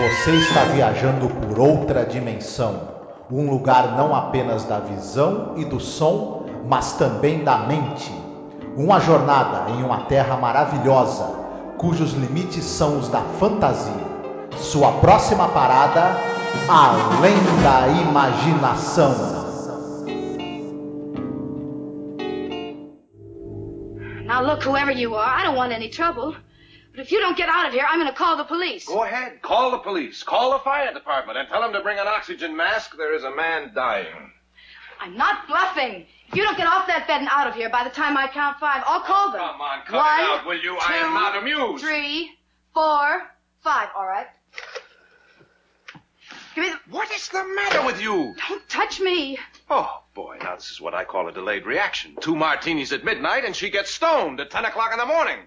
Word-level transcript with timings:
Você 0.00 0.30
está 0.30 0.64
viajando 0.64 1.28
por 1.28 1.60
outra 1.60 2.06
dimensão, 2.06 2.88
um 3.30 3.50
lugar 3.50 3.98
não 3.98 4.14
apenas 4.14 4.64
da 4.64 4.78
visão 4.78 5.52
e 5.58 5.64
do 5.66 5.78
som, 5.78 6.46
mas 6.66 6.94
também 6.94 7.44
da 7.44 7.58
mente. 7.58 8.10
Uma 8.78 8.98
jornada 8.98 9.70
em 9.72 9.82
uma 9.82 10.04
terra 10.04 10.38
maravilhosa, 10.38 11.26
cujos 11.76 12.14
limites 12.14 12.64
são 12.64 12.98
os 12.98 13.10
da 13.10 13.20
fantasia. 13.38 13.92
Sua 14.56 14.90
próxima 14.92 15.48
parada, 15.48 16.16
além 16.66 17.36
da 17.62 17.88
imaginação. 18.00 19.12
Now 24.24 24.42
look, 24.42 24.66
whoever 24.66 24.92
you 24.92 25.14
are, 25.14 25.42
I 25.42 25.44
don't 25.44 25.58
want 25.58 25.72
any 25.74 25.90
trouble. 25.90 26.34
But 26.92 27.00
if 27.00 27.12
you 27.12 27.20
don't 27.20 27.36
get 27.36 27.48
out 27.48 27.66
of 27.66 27.72
here, 27.72 27.86
I'm 27.88 28.00
going 28.00 28.10
to 28.10 28.16
call 28.16 28.36
the 28.36 28.44
police. 28.44 28.86
Go 28.86 29.04
ahead. 29.04 29.42
Call 29.42 29.70
the 29.70 29.78
police. 29.78 30.22
Call 30.22 30.50
the 30.52 30.58
fire 30.58 30.92
department 30.92 31.38
and 31.38 31.48
tell 31.48 31.60
them 31.60 31.72
to 31.72 31.80
bring 31.82 31.98
an 31.98 32.08
oxygen 32.08 32.56
mask. 32.56 32.96
There 32.96 33.14
is 33.14 33.22
a 33.22 33.34
man 33.34 33.72
dying. 33.74 34.32
I'm 35.00 35.16
not 35.16 35.46
bluffing. 35.46 36.06
If 36.28 36.36
you 36.36 36.42
don't 36.42 36.56
get 36.56 36.66
off 36.66 36.86
that 36.88 37.06
bed 37.06 37.20
and 37.20 37.28
out 37.30 37.46
of 37.46 37.54
here 37.54 37.70
by 37.70 37.84
the 37.84 37.90
time 37.90 38.16
I 38.16 38.28
count 38.28 38.58
five, 38.58 38.82
I'll 38.86 39.00
call 39.00 39.30
them. 39.32 39.40
Come 39.40 39.60
on, 39.60 39.80
cut 39.86 39.96
One, 39.96 40.20
it 40.20 40.24
out, 40.24 40.46
will 40.46 40.60
you? 40.60 40.76
I 40.78 40.94
am 40.96 41.14
not 41.14 41.36
amused. 41.36 41.82
Three, 41.82 42.30
four, 42.74 43.22
five. 43.62 43.88
All 43.96 44.06
right. 44.06 44.26
Give 46.54 46.64
me 46.64 46.70
the. 46.70 46.78
What 46.90 47.10
is 47.12 47.28
the 47.28 47.44
matter 47.44 47.84
with 47.86 48.00
you? 48.02 48.34
Don't 48.48 48.68
touch 48.68 49.00
me. 49.00 49.38
Oh, 49.70 50.02
boy, 50.14 50.38
now 50.42 50.56
this 50.56 50.70
is 50.70 50.80
what 50.80 50.94
I 50.94 51.04
call 51.04 51.28
a 51.28 51.32
delayed 51.32 51.64
reaction. 51.64 52.16
Two 52.20 52.34
martinis 52.34 52.92
at 52.92 53.04
midnight 53.04 53.44
and 53.44 53.54
she 53.54 53.70
gets 53.70 53.90
stoned 53.90 54.40
at 54.40 54.50
10 54.50 54.64
o'clock 54.64 54.92
in 54.92 54.98
the 54.98 55.06
morning. 55.06 55.38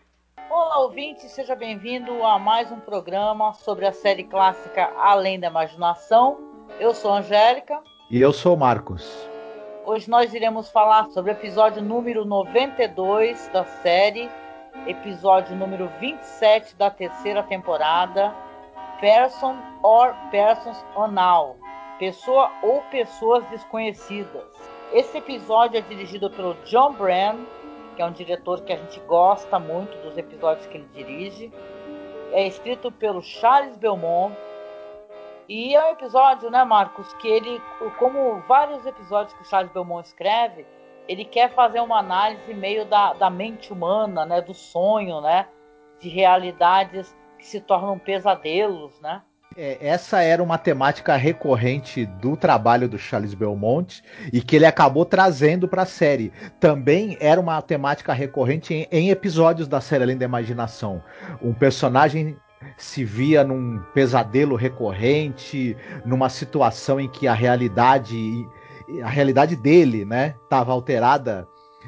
Olá, 0.56 0.82
ouvinte, 0.82 1.28
seja 1.30 1.56
bem-vindo 1.56 2.23
a 2.23 2.38
mais 2.38 2.72
um 2.72 2.80
programa 2.80 3.54
sobre 3.54 3.88
a 3.88 3.92
série 3.92 4.23
clássica 4.23 4.94
Além 5.00 5.40
da 5.40 5.48
Imaginação. 5.48 6.38
Eu 6.80 6.94
sou 6.94 7.12
Angélica. 7.12 7.82
E 8.08 8.22
eu 8.22 8.32
sou 8.32 8.56
Marcos. 8.56 9.28
Hoje 9.84 10.08
nós 10.08 10.32
iremos 10.32 10.70
falar 10.70 11.10
sobre 11.10 11.32
o 11.32 11.34
episódio 11.34 11.82
número 11.82 12.23
92 12.23 13.48
da 13.48 13.66
série, 13.66 14.30
episódio 14.86 15.56
número 15.56 15.90
27 16.00 16.76
da 16.76 16.92
terceira 16.92 17.42
temporada, 17.42 18.32
Person 19.02 19.56
or 19.82 20.14
Persons 20.30 20.86
Unknown, 20.95 21.56
Pessoa 21.98 22.52
ou 22.62 22.84
Pessoas 22.92 23.44
Desconhecidas. 23.50 24.45
Esse 24.94 25.17
episódio 25.17 25.80
é 25.80 25.82
dirigido 25.82 26.30
pelo 26.30 26.54
John 26.66 26.94
Brand, 26.94 27.40
que 27.95 28.02
é 28.02 28.05
um 28.05 28.11
diretor 28.11 28.61
que 28.61 28.73
a 28.73 28.77
gente 28.77 28.99
gosta 29.02 29.59
muito 29.59 29.95
dos 30.03 30.17
episódios 30.17 30.66
que 30.67 30.77
ele 30.77 30.89
dirige. 30.94 31.52
É 32.31 32.47
escrito 32.47 32.91
pelo 32.91 33.22
Charles 33.22 33.77
Belmont. 33.77 34.36
E 35.47 35.75
é 35.75 35.86
um 35.86 35.91
episódio, 35.91 36.49
né, 36.49 36.64
Marcos, 36.64 37.14
que 37.16 37.27
ele, 37.27 37.61
como 37.99 38.39
vários 38.47 38.86
episódios 38.86 39.33
que 39.33 39.41
o 39.41 39.45
Charles 39.45 39.71
Belmont 39.71 40.08
escreve, 40.08 40.66
ele 41.08 41.25
quer 41.25 41.53
fazer 41.53 41.81
uma 41.81 41.99
análise 41.99 42.53
meio 42.53 42.86
da, 42.86 43.14
da 43.14 43.30
mente 43.30 43.73
humana, 43.73 44.25
né, 44.25 44.41
do 44.41 44.53
sonho, 44.53 45.19
né, 45.21 45.47
de 45.99 46.08
realidades 46.08 47.16
que 47.38 47.45
se 47.45 47.59
tornam 47.59 47.99
pesadelos, 47.99 48.99
né? 49.02 49.21
É, 49.56 49.78
essa 49.88 50.22
era 50.22 50.42
uma 50.42 50.58
temática 50.58 51.16
recorrente 51.16 52.06
do 52.06 52.36
trabalho 52.36 52.90
do 52.90 52.98
Charles 52.98 53.34
Belmont 53.34 54.04
e 54.32 54.42
que 54.42 54.56
ele 54.56 54.66
acabou 54.66 55.06
trazendo 55.06 55.68
para 55.68 55.84
a 55.84 55.86
série. 55.86 56.32
Também 56.60 57.18
era 57.20 57.40
uma 57.40 57.62
temática 57.62 58.14
recorrente 58.14 58.73
em, 58.73 58.88
em, 58.92 59.10
episódios 59.10 59.68
da 59.68 59.80
série 59.80 60.04
Além 60.04 60.18
da 60.18 60.26
Imaginação. 60.26 61.04
Um 61.42 61.54
personagem 61.54 62.36
se 62.78 63.04
via 63.04 63.44
num 63.44 63.80
pesadelo 63.94 64.55
recorrente, 64.55 65.76
numa 66.06 66.30
situação 66.30 67.00
em 67.00 67.10
que 67.10 67.27
a 67.27 67.33
realidade 67.33 68.17
a 69.02 69.10
realidade 69.10 69.56
dele, 69.56 70.04
né, 70.04 70.36
estava 70.44 70.72
alterada, 70.72 71.48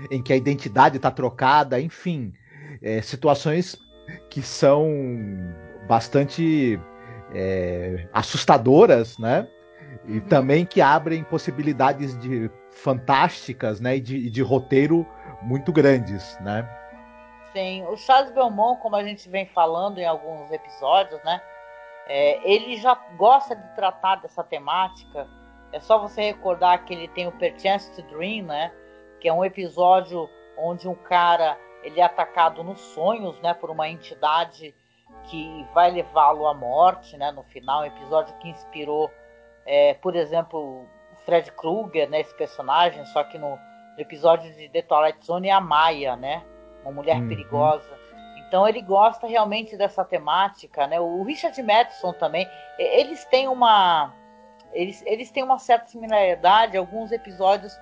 em 0.10 0.22
que 0.22 0.32
a 0.32 0.36
identidade 0.36 0.96
está 0.96 1.12
trocada, 1.12 1.80
enfim, 1.80 2.34
é, 2.82 3.02
situações 3.02 3.78
que 4.30 4.42
são 4.42 4.88
bastante 5.88 6.80
é, 7.36 8.08
assustadoras, 8.14 9.18
né? 9.18 9.48
E 10.08 10.22
também 10.22 10.66
que 10.66 10.82
abrem 10.82 11.24
possibilidades 11.24 12.18
de 12.20 12.50
fantásticas, 12.72 13.82
né? 13.82 13.98
E 13.98 14.00
de, 14.00 14.30
de 14.30 14.42
roteiro 14.42 15.06
muito 15.42 15.72
grandes, 15.74 16.40
né? 16.40 16.68
Sim, 17.52 17.86
o 17.88 17.98
Charles 17.98 18.32
Belmont, 18.34 18.82
como 18.82 18.96
a 18.96 19.04
gente 19.04 19.30
vem 19.30 19.46
falando 19.48 20.00
em 20.00 20.06
alguns 20.06 20.50
episódios, 20.52 21.22
né? 21.24 21.42
É, 22.08 22.50
ele 22.50 22.78
já 22.78 22.96
gosta 23.18 23.56
de 23.56 23.76
tratar 23.76 24.16
dessa 24.18 24.44
temática. 24.44 25.28
É 25.74 25.80
só 25.80 26.00
você 26.00 26.22
recordar 26.22 26.86
que 26.86 26.94
ele 26.94 27.08
tem 27.10 27.28
o 27.28 27.32
Perchance 27.34 27.92
to 27.96 28.02
Dream, 28.04 28.46
né? 28.46 28.72
Que 29.20 29.28
é 29.28 29.34
um 29.34 29.44
episódio 29.44 30.30
onde 30.58 30.88
um 30.88 30.96
cara 30.96 31.58
ele 31.84 32.00
é 32.00 32.04
atacado 32.04 32.64
nos 32.64 32.80
sonhos, 32.80 33.40
né? 33.42 33.54
Por 33.54 33.70
uma 33.70 33.90
entidade 33.90 34.74
que 35.30 35.66
vai 35.74 35.92
levá-lo 35.92 36.48
à 36.48 36.54
morte, 36.54 37.18
né? 37.18 37.32
No 37.32 37.44
final, 37.44 37.82
um 37.82 37.86
episódio 37.86 38.36
que 38.40 38.50
inspirou, 38.50 39.12
é, 39.66 39.94
por 39.96 40.16
exemplo, 40.16 40.60
o 40.60 40.88
Fred 41.26 41.52
Krueger, 41.52 42.10
né? 42.10 42.22
Esse 42.22 42.36
personagem, 42.36 43.06
só 43.08 43.24
que 43.24 43.38
no, 43.38 43.52
no, 43.52 44.00
episódio 44.00 44.54
de 44.54 44.70
The 44.70 44.82
Twilight 44.82 45.26
Zone 45.26 45.50
é 45.50 45.52
a 45.52 45.62
Maia, 45.62 46.16
né? 46.16 46.44
Uma 46.84 46.92
mulher 46.92 47.18
uhum. 47.18 47.28
perigosa. 47.28 48.06
Então 48.48 48.68
ele 48.68 48.82
gosta 48.82 49.26
realmente 49.28 49.76
dessa 49.76 50.06
temática, 50.06 50.88
né? 50.88 51.00
O 51.00 51.24
Richard 51.24 51.62
Madison 51.62 52.14
também, 52.14 52.48
eles 52.78 53.26
têm 53.26 53.48
uma 53.48 54.14
eles, 54.72 55.02
eles 55.06 55.32
têm 55.32 55.42
uma 55.42 55.58
certa 55.58 55.88
similaridade, 55.88 56.78
alguns 56.78 57.12
episódios 57.12 57.74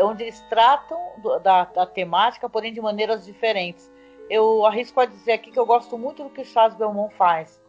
onde 0.00 0.24
eles 0.24 0.40
tratam 0.48 0.98
da, 1.42 1.64
da 1.64 1.86
temática, 1.86 2.48
porém 2.48 2.72
de 2.72 2.80
maneiras 2.80 3.24
diferentes 3.24 3.90
eu 4.30 4.64
arrisco 4.66 5.00
a 5.00 5.04
dizer 5.04 5.32
aqui 5.32 5.50
que 5.50 5.58
eu 5.58 5.66
gosto 5.66 5.98
muito 5.98 6.22
do 6.22 6.30
que 6.30 6.40
o 6.40 6.44
Charles 6.44 6.76
Belmont 6.76 7.14
faz, 7.14 7.60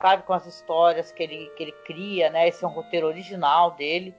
sabe, 0.00 0.22
com 0.22 0.32
as 0.32 0.46
histórias 0.46 1.12
que 1.12 1.22
ele, 1.22 1.50
que 1.56 1.62
ele 1.62 1.72
cria, 1.84 2.30
né? 2.30 2.48
Esse 2.48 2.64
é 2.64 2.68
um 2.68 2.72
roteiro 2.72 3.06
original 3.06 3.72
dele 3.72 4.14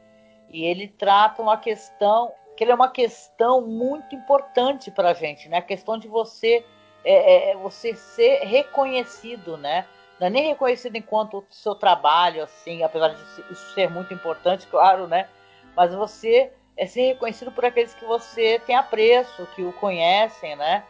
e 0.49 0.65
ele 0.65 0.87
trata 0.87 1.41
uma 1.41 1.57
questão 1.57 2.31
que 2.55 2.63
ele 2.63 2.71
é 2.71 2.75
uma 2.75 2.89
questão 2.89 3.61
muito 3.61 4.15
importante 4.15 4.91
para 4.91 5.09
a 5.09 5.13
gente, 5.13 5.49
né? 5.49 5.57
A 5.57 5.61
questão 5.61 5.97
de 5.97 6.07
você 6.07 6.63
é, 7.03 7.51
é, 7.51 7.55
você 7.57 7.95
ser 7.95 8.43
reconhecido, 8.43 9.57
né? 9.57 9.85
Não 10.19 10.27
é 10.27 10.29
nem 10.29 10.47
reconhecido 10.47 10.95
enquanto 10.95 11.45
seu 11.49 11.75
trabalho, 11.75 12.43
assim, 12.43 12.83
apesar 12.83 13.09
de 13.09 13.21
isso 13.51 13.73
ser 13.73 13.89
muito 13.89 14.13
importante, 14.13 14.67
claro, 14.67 15.07
né? 15.07 15.27
Mas 15.75 15.93
você 15.93 16.51
é 16.77 16.85
ser 16.85 17.07
reconhecido 17.07 17.51
por 17.51 17.65
aqueles 17.65 17.93
que 17.93 18.05
você 18.05 18.59
tem 18.65 18.75
apreço, 18.75 19.47
que 19.55 19.63
o 19.63 19.73
conhecem, 19.73 20.55
né? 20.55 20.83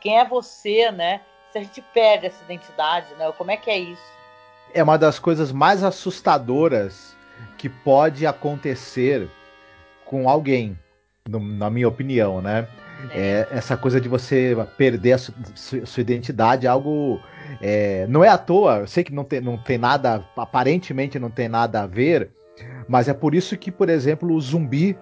Quem 0.00 0.18
é 0.18 0.24
você, 0.24 0.90
né? 0.90 1.20
Se 1.52 1.58
a 1.58 1.62
gente 1.62 1.82
perde 1.92 2.26
essa 2.26 2.42
identidade, 2.44 3.06
né? 3.18 3.30
Como 3.36 3.50
é 3.50 3.56
que 3.56 3.70
é 3.70 3.78
isso? 3.78 4.02
É 4.72 4.82
uma 4.82 4.96
das 4.96 5.18
coisas 5.18 5.52
mais 5.52 5.82
assustadoras 5.82 7.16
que 7.58 7.68
pode 7.68 8.26
acontecer 8.26 9.28
com 10.04 10.28
alguém, 10.28 10.78
no, 11.28 11.40
na 11.40 11.68
minha 11.70 11.88
opinião, 11.88 12.40
né? 12.40 12.66
É. 13.10 13.46
É, 13.52 13.56
essa 13.56 13.76
coisa 13.76 14.00
de 14.00 14.08
você 14.08 14.56
perder 14.76 15.12
a 15.14 15.18
su, 15.18 15.34
su, 15.54 15.86
sua 15.86 16.00
identidade 16.00 16.66
é 16.66 16.68
algo. 16.68 17.20
É, 17.60 18.06
não 18.08 18.22
é 18.22 18.28
à 18.28 18.38
toa, 18.38 18.78
eu 18.78 18.86
sei 18.86 19.02
que 19.02 19.12
não 19.12 19.24
tem, 19.24 19.40
não 19.40 19.56
tem 19.56 19.78
nada, 19.78 20.24
aparentemente 20.36 21.18
não 21.18 21.30
tem 21.30 21.48
nada 21.48 21.82
a 21.82 21.86
ver, 21.86 22.30
mas 22.88 23.08
é 23.08 23.14
por 23.14 23.34
isso 23.34 23.56
que, 23.56 23.70
por 23.70 23.88
exemplo, 23.88 24.32
o 24.32 24.40
zumbi 24.40 24.96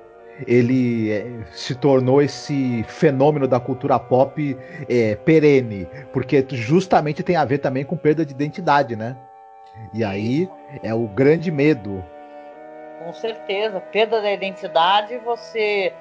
ele 0.46 1.10
é, 1.10 1.44
se 1.52 1.74
tornou 1.74 2.22
esse 2.22 2.82
fenômeno 2.84 3.48
da 3.48 3.58
cultura 3.58 3.98
pop 3.98 4.56
é, 4.88 5.16
perene, 5.16 5.86
porque 6.12 6.44
justamente 6.50 7.22
tem 7.22 7.36
a 7.36 7.44
ver 7.44 7.58
também 7.58 7.84
com 7.84 7.96
perda 7.96 8.24
de 8.24 8.32
identidade, 8.32 8.96
né? 8.96 9.16
E 9.94 10.04
aí 10.04 10.48
é 10.82 10.92
o 10.94 11.06
grande 11.08 11.50
medo. 11.50 12.04
Com 13.04 13.12
certeza, 13.12 13.80
perda 13.80 14.20
da 14.20 14.32
identidade, 14.32 15.16
você 15.18 15.92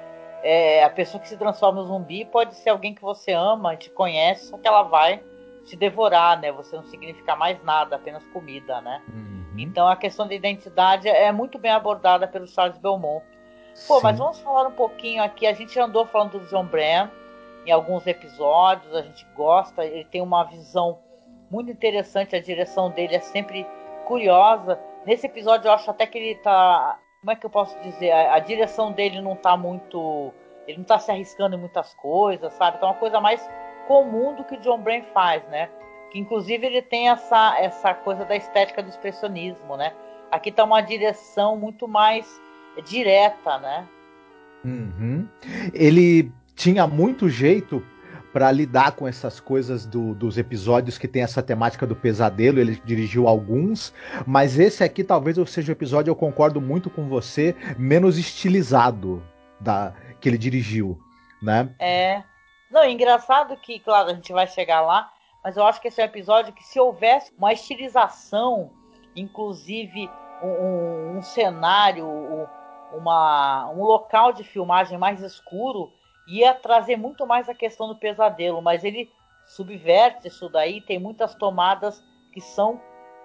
é, 0.42 0.84
a 0.84 0.90
pessoa 0.90 1.20
que 1.20 1.28
se 1.28 1.36
transforma 1.36 1.82
em 1.82 1.86
zumbi 1.86 2.24
pode 2.24 2.54
ser 2.54 2.70
alguém 2.70 2.94
que 2.94 3.02
você 3.02 3.32
ama, 3.32 3.76
te 3.76 3.90
conhece, 3.90 4.46
só 4.46 4.58
que 4.58 4.68
ela 4.68 4.82
vai 4.82 5.20
te 5.64 5.76
devorar, 5.76 6.40
né? 6.40 6.50
Você 6.52 6.76
não 6.76 6.84
significa 6.84 7.36
mais 7.36 7.62
nada, 7.62 7.96
apenas 7.96 8.24
comida, 8.28 8.80
né? 8.80 9.02
Uhum. 9.08 9.44
Então 9.58 9.88
a 9.88 9.96
questão 9.96 10.26
da 10.26 10.34
identidade 10.34 11.08
é 11.08 11.30
muito 11.32 11.58
bem 11.58 11.70
abordada 11.70 12.26
pelo 12.26 12.46
Charles 12.46 12.78
Belmont. 12.78 13.24
Pô, 13.86 13.96
Sim. 13.96 14.02
mas 14.02 14.18
vamos 14.18 14.38
falar 14.40 14.68
um 14.68 14.72
pouquinho 14.72 15.22
aqui. 15.22 15.46
A 15.46 15.52
gente 15.52 15.78
andou 15.78 16.06
falando 16.06 16.38
do 16.38 16.46
John 16.46 16.64
Brand 16.64 17.10
em 17.66 17.70
alguns 17.70 18.06
episódios, 18.06 18.94
a 18.94 19.02
gente 19.02 19.26
gosta, 19.36 19.84
ele 19.84 20.04
tem 20.04 20.22
uma 20.22 20.44
visão 20.44 20.98
muito 21.50 21.70
interessante, 21.70 22.34
a 22.34 22.40
direção 22.40 22.90
dele 22.90 23.16
é 23.16 23.20
sempre 23.20 23.66
curiosa. 24.06 24.78
Nesse 25.04 25.26
episódio 25.26 25.68
eu 25.68 25.72
acho 25.72 25.90
até 25.90 26.06
que 26.06 26.18
ele 26.18 26.34
tá. 26.36 26.98
Como 27.20 27.32
é 27.32 27.36
que 27.36 27.44
eu 27.44 27.50
posso 27.50 27.78
dizer? 27.80 28.10
A, 28.12 28.34
a 28.34 28.38
direção 28.38 28.92
dele 28.92 29.20
não 29.20 29.36
tá 29.36 29.56
muito. 29.56 30.32
Ele 30.66 30.78
não 30.78 30.84
tá 30.84 30.98
se 30.98 31.10
arriscando 31.10 31.56
em 31.56 31.58
muitas 31.58 31.94
coisas, 31.94 32.52
sabe? 32.54 32.76
Então 32.76 32.88
é 32.88 32.92
uma 32.92 32.98
coisa 32.98 33.20
mais 33.20 33.48
comum 33.86 34.34
do 34.34 34.44
que 34.44 34.54
o 34.54 34.60
John 34.60 34.78
Brand 34.78 35.04
faz, 35.14 35.42
né? 35.48 35.70
que 36.10 36.18
inclusive 36.18 36.66
ele 36.66 36.82
tem 36.82 37.08
essa, 37.08 37.58
essa 37.58 37.94
coisa 37.94 38.24
da 38.24 38.36
estética 38.36 38.82
do 38.82 38.88
expressionismo, 38.88 39.76
né? 39.76 39.92
Aqui 40.30 40.50
tá 40.50 40.64
uma 40.64 40.80
direção 40.80 41.56
muito 41.56 41.86
mais 41.86 42.26
direta, 42.82 43.58
né? 43.58 43.88
Uhum. 44.64 45.28
Ele 45.72 46.30
tinha 46.54 46.86
muito 46.86 47.28
jeito 47.28 47.84
para 48.32 48.52
lidar 48.52 48.92
com 48.92 49.08
essas 49.08 49.40
coisas 49.40 49.86
do, 49.86 50.14
dos 50.14 50.36
episódios 50.36 50.98
que 50.98 51.08
tem 51.08 51.22
essa 51.22 51.42
temática 51.42 51.86
do 51.86 51.96
pesadelo. 51.96 52.60
Ele 52.60 52.80
dirigiu 52.84 53.26
alguns, 53.26 53.92
mas 54.26 54.58
esse 54.58 54.84
aqui 54.84 55.02
talvez 55.02 55.36
seja 55.50 55.72
o 55.72 55.74
episódio, 55.74 56.10
eu 56.10 56.16
concordo 56.16 56.60
muito 56.60 56.90
com 56.90 57.08
você, 57.08 57.56
menos 57.78 58.18
estilizado 58.18 59.22
da 59.60 59.94
que 60.20 60.28
ele 60.28 60.38
dirigiu, 60.38 60.98
né? 61.42 61.74
É. 61.78 62.22
Não, 62.70 62.82
é 62.82 62.90
engraçado 62.90 63.56
que, 63.56 63.78
claro, 63.78 64.10
a 64.10 64.14
gente 64.14 64.32
vai 64.32 64.46
chegar 64.46 64.82
lá, 64.82 65.10
mas 65.42 65.56
eu 65.56 65.64
acho 65.64 65.80
que 65.80 65.88
esse 65.88 66.00
é 66.00 66.04
um 66.04 66.08
episódio 66.08 66.52
que 66.52 66.64
se 66.64 66.78
houvesse 66.78 67.32
uma 67.38 67.52
estilização, 67.52 68.70
inclusive 69.16 70.10
um, 70.42 71.16
um 71.16 71.22
cenário, 71.22 72.06
uma, 72.92 73.70
um 73.70 73.82
local 73.82 74.32
de 74.32 74.44
filmagem 74.44 74.98
mais 74.98 75.22
escuro, 75.22 75.92
ia 76.26 76.54
trazer 76.54 76.96
muito 76.96 77.26
mais 77.26 77.48
a 77.48 77.54
questão 77.54 77.88
do 77.88 77.96
pesadelo, 77.96 78.60
mas 78.60 78.84
ele 78.84 79.10
subverte 79.46 80.28
isso 80.28 80.48
daí, 80.48 80.80
tem 80.80 80.98
muitas 80.98 81.34
tomadas 81.34 82.02
que 82.32 82.40
são 82.40 82.80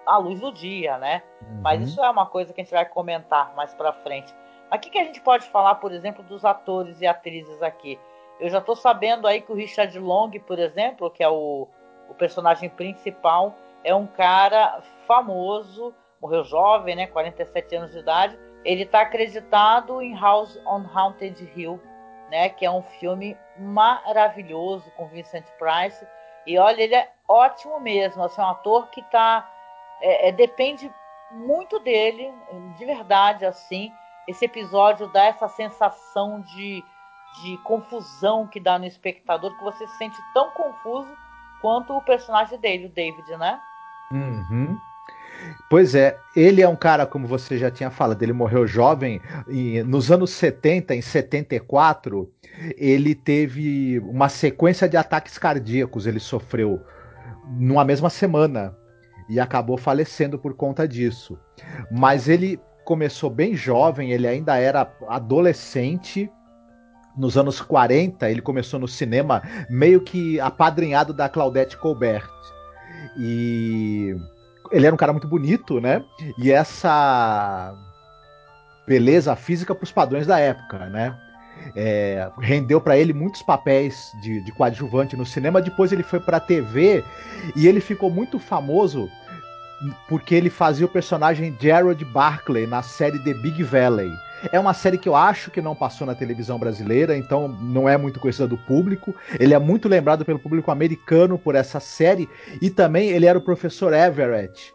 à 0.06 0.16
luz 0.16 0.40
do 0.40 0.52
dia, 0.52 0.98
né? 0.98 1.22
Uhum. 1.42 1.60
Mas 1.62 1.82
isso 1.82 2.02
é 2.02 2.10
uma 2.10 2.26
coisa 2.26 2.52
que 2.52 2.60
a 2.60 2.64
gente 2.64 2.72
vai 2.72 2.84
comentar 2.84 3.54
mais 3.54 3.74
para 3.74 3.92
frente. 3.92 4.34
Mas 4.70 4.78
o 4.78 4.82
que, 4.82 4.90
que 4.90 4.98
a 4.98 5.04
gente 5.04 5.20
pode 5.20 5.46
falar, 5.46 5.76
por 5.76 5.92
exemplo, 5.92 6.22
dos 6.24 6.44
atores 6.44 7.00
e 7.00 7.06
atrizes 7.06 7.62
aqui? 7.62 7.98
Eu 8.40 8.48
já 8.48 8.58
estou 8.58 8.74
sabendo 8.74 9.26
aí 9.26 9.40
que 9.40 9.52
o 9.52 9.54
Richard 9.54 9.96
Long, 9.98 10.30
por 10.46 10.58
exemplo, 10.58 11.10
que 11.10 11.22
é 11.22 11.28
o, 11.28 11.68
o 12.08 12.14
personagem 12.14 12.68
principal, 12.68 13.54
é 13.84 13.94
um 13.94 14.06
cara 14.06 14.80
famoso, 15.06 15.94
morreu 16.20 16.42
jovem, 16.42 16.96
né, 16.96 17.06
47 17.06 17.76
anos 17.76 17.92
de 17.92 17.98
idade. 17.98 18.38
Ele 18.64 18.84
está 18.84 19.02
acreditado 19.02 20.00
em 20.00 20.18
House 20.18 20.58
on 20.66 20.84
Haunted 20.94 21.52
Hill, 21.54 21.80
né, 22.30 22.48
que 22.48 22.64
é 22.64 22.70
um 22.70 22.82
filme 22.82 23.36
maravilhoso 23.58 24.90
com 24.96 25.08
Vincent 25.08 25.44
Price. 25.58 26.06
E 26.46 26.58
olha, 26.58 26.82
ele 26.82 26.94
é 26.94 27.10
ótimo 27.28 27.78
mesmo, 27.80 28.22
assim, 28.22 28.40
um 28.40 28.46
ator 28.46 28.88
que 28.90 29.02
tá 29.10 29.50
é, 30.00 30.28
é, 30.28 30.32
depende 30.32 30.92
muito 31.30 31.78
dele, 31.80 32.32
de 32.76 32.84
verdade, 32.84 33.44
assim. 33.44 33.92
Esse 34.28 34.44
episódio 34.44 35.10
dá 35.12 35.24
essa 35.24 35.48
sensação 35.48 36.40
de, 36.40 36.82
de 37.42 37.58
confusão 37.64 38.46
que 38.46 38.60
dá 38.60 38.78
no 38.78 38.86
espectador, 38.86 39.56
que 39.56 39.64
você 39.64 39.86
se 39.86 39.96
sente 39.96 40.16
tão 40.32 40.50
confuso 40.50 41.14
quanto 41.60 41.94
o 41.94 42.02
personagem 42.02 42.58
dele, 42.58 42.86
o 42.86 42.90
David, 42.90 43.36
né? 43.36 43.60
Uhum. 44.12 44.78
Pois 45.74 45.92
é, 45.96 46.16
ele 46.36 46.62
é 46.62 46.68
um 46.68 46.76
cara, 46.76 47.04
como 47.04 47.26
você 47.26 47.58
já 47.58 47.68
tinha 47.68 47.90
falado, 47.90 48.22
ele 48.22 48.32
morreu 48.32 48.64
jovem 48.64 49.20
e 49.48 49.82
nos 49.82 50.08
anos 50.08 50.30
70, 50.30 50.94
em 50.94 51.02
74, 51.02 52.30
ele 52.78 53.12
teve 53.12 53.98
uma 53.98 54.28
sequência 54.28 54.88
de 54.88 54.96
ataques 54.96 55.36
cardíacos, 55.36 56.06
ele 56.06 56.20
sofreu 56.20 56.80
numa 57.58 57.84
mesma 57.84 58.08
semana 58.08 58.72
e 59.28 59.40
acabou 59.40 59.76
falecendo 59.76 60.38
por 60.38 60.54
conta 60.54 60.86
disso. 60.86 61.36
Mas 61.90 62.28
ele 62.28 62.60
começou 62.84 63.28
bem 63.28 63.56
jovem, 63.56 64.12
ele 64.12 64.28
ainda 64.28 64.56
era 64.56 64.88
adolescente. 65.08 66.30
Nos 67.18 67.36
anos 67.36 67.60
40, 67.60 68.30
ele 68.30 68.40
começou 68.40 68.78
no 68.78 68.86
cinema 68.86 69.42
meio 69.68 70.02
que 70.02 70.38
apadrinhado 70.38 71.12
da 71.12 71.28
Claudette 71.28 71.76
Colbert. 71.76 72.30
E 73.18 74.14
ele 74.74 74.86
era 74.86 74.94
um 74.94 74.98
cara 74.98 75.12
muito 75.12 75.28
bonito, 75.28 75.80
né? 75.80 76.02
E 76.36 76.50
essa 76.50 77.74
beleza 78.86 79.34
física 79.36 79.74
para 79.74 79.84
os 79.84 79.92
padrões 79.92 80.26
da 80.26 80.38
época, 80.38 80.86
né? 80.86 81.16
É, 81.76 82.28
rendeu 82.40 82.80
para 82.80 82.98
ele 82.98 83.12
muitos 83.12 83.40
papéis 83.40 84.10
de, 84.20 84.44
de 84.44 84.52
coadjuvante 84.52 85.16
no 85.16 85.24
cinema. 85.24 85.62
Depois 85.62 85.92
ele 85.92 86.02
foi 86.02 86.18
para 86.18 86.40
TV 86.40 87.04
e 87.54 87.68
ele 87.68 87.80
ficou 87.80 88.10
muito 88.10 88.38
famoso 88.38 89.08
porque 90.08 90.34
ele 90.34 90.50
fazia 90.50 90.86
o 90.86 90.88
personagem 90.88 91.56
Gerald 91.60 92.04
Barclay 92.06 92.66
na 92.66 92.82
série 92.82 93.18
The 93.20 93.34
Big 93.34 93.62
Valley. 93.62 94.10
É 94.52 94.58
uma 94.58 94.74
série 94.74 94.98
que 94.98 95.08
eu 95.08 95.16
acho 95.16 95.50
que 95.50 95.60
não 95.60 95.74
passou 95.74 96.06
na 96.06 96.14
televisão 96.14 96.58
brasileira, 96.58 97.16
então 97.16 97.48
não 97.48 97.88
é 97.88 97.96
muito 97.96 98.20
conhecida 98.20 98.46
do 98.46 98.56
público. 98.56 99.14
Ele 99.38 99.54
é 99.54 99.58
muito 99.58 99.88
lembrado 99.88 100.24
pelo 100.24 100.38
público 100.38 100.70
americano 100.70 101.38
por 101.38 101.54
essa 101.54 101.80
série 101.80 102.28
e 102.60 102.70
também 102.70 103.10
ele 103.10 103.26
era 103.26 103.38
o 103.38 103.42
professor 103.42 103.92
Everett 103.92 104.74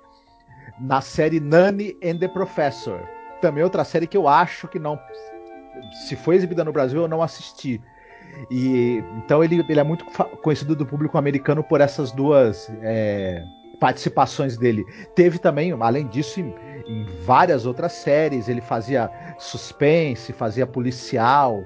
na 0.80 1.02
série 1.02 1.40
Nanny 1.40 1.98
and 2.04 2.18
the 2.18 2.28
Professor. 2.28 3.02
Também 3.42 3.64
outra 3.64 3.84
série 3.84 4.08
que 4.08 4.18
eu 4.18 4.28
acho 4.28 4.68
que 4.68 4.80
não 4.80 5.00
se 6.08 6.16
foi 6.16 6.36
exibida 6.36 6.64
no 6.64 6.74
Brasil 6.74 7.02
eu 7.02 7.08
não 7.08 7.22
assisti. 7.22 7.82
E 8.50 9.04
então 9.18 9.44
ele, 9.44 9.66
ele 9.68 9.80
é 9.80 9.84
muito 9.84 10.06
conhecido 10.42 10.76
do 10.76 10.86
público 10.86 11.18
americano 11.18 11.64
por 11.64 11.82
essas 11.82 12.12
duas 12.12 12.72
é, 12.82 13.44
participações 13.80 14.58
dele. 14.58 14.86
Teve 15.16 15.40
também, 15.40 15.72
além 15.80 16.08
disso, 16.08 16.40
em, 16.90 17.06
várias 17.24 17.66
outras 17.66 17.94
séries. 17.94 18.50
Ele 18.50 18.62
fazia 18.62 19.10
suspense, 19.38 20.34
fazia 20.34 20.66
policial, 20.66 21.64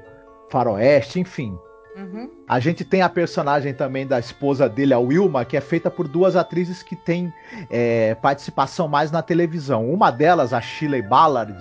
faroeste, 0.50 1.20
enfim. 1.20 1.58
Uhum. 1.96 2.30
A 2.48 2.60
gente 2.60 2.84
tem 2.84 3.02
a 3.02 3.10
personagem 3.10 3.74
também 3.74 4.06
da 4.06 4.20
esposa 4.20 4.68
dele, 4.68 4.94
a 4.94 5.00
Wilma, 5.00 5.46
que 5.46 5.56
é 5.56 5.62
feita 5.62 5.92
por 5.92 6.08
duas 6.08 6.36
atrizes 6.36 6.82
que 6.82 6.96
têm 6.96 7.32
é, 7.70 8.16
participação 8.16 8.88
mais 8.88 9.12
na 9.12 9.22
televisão. 9.22 9.90
Uma 9.90 10.12
delas, 10.12 10.54
a 10.54 10.62
Shirley 10.62 11.04
Ballard, 11.04 11.54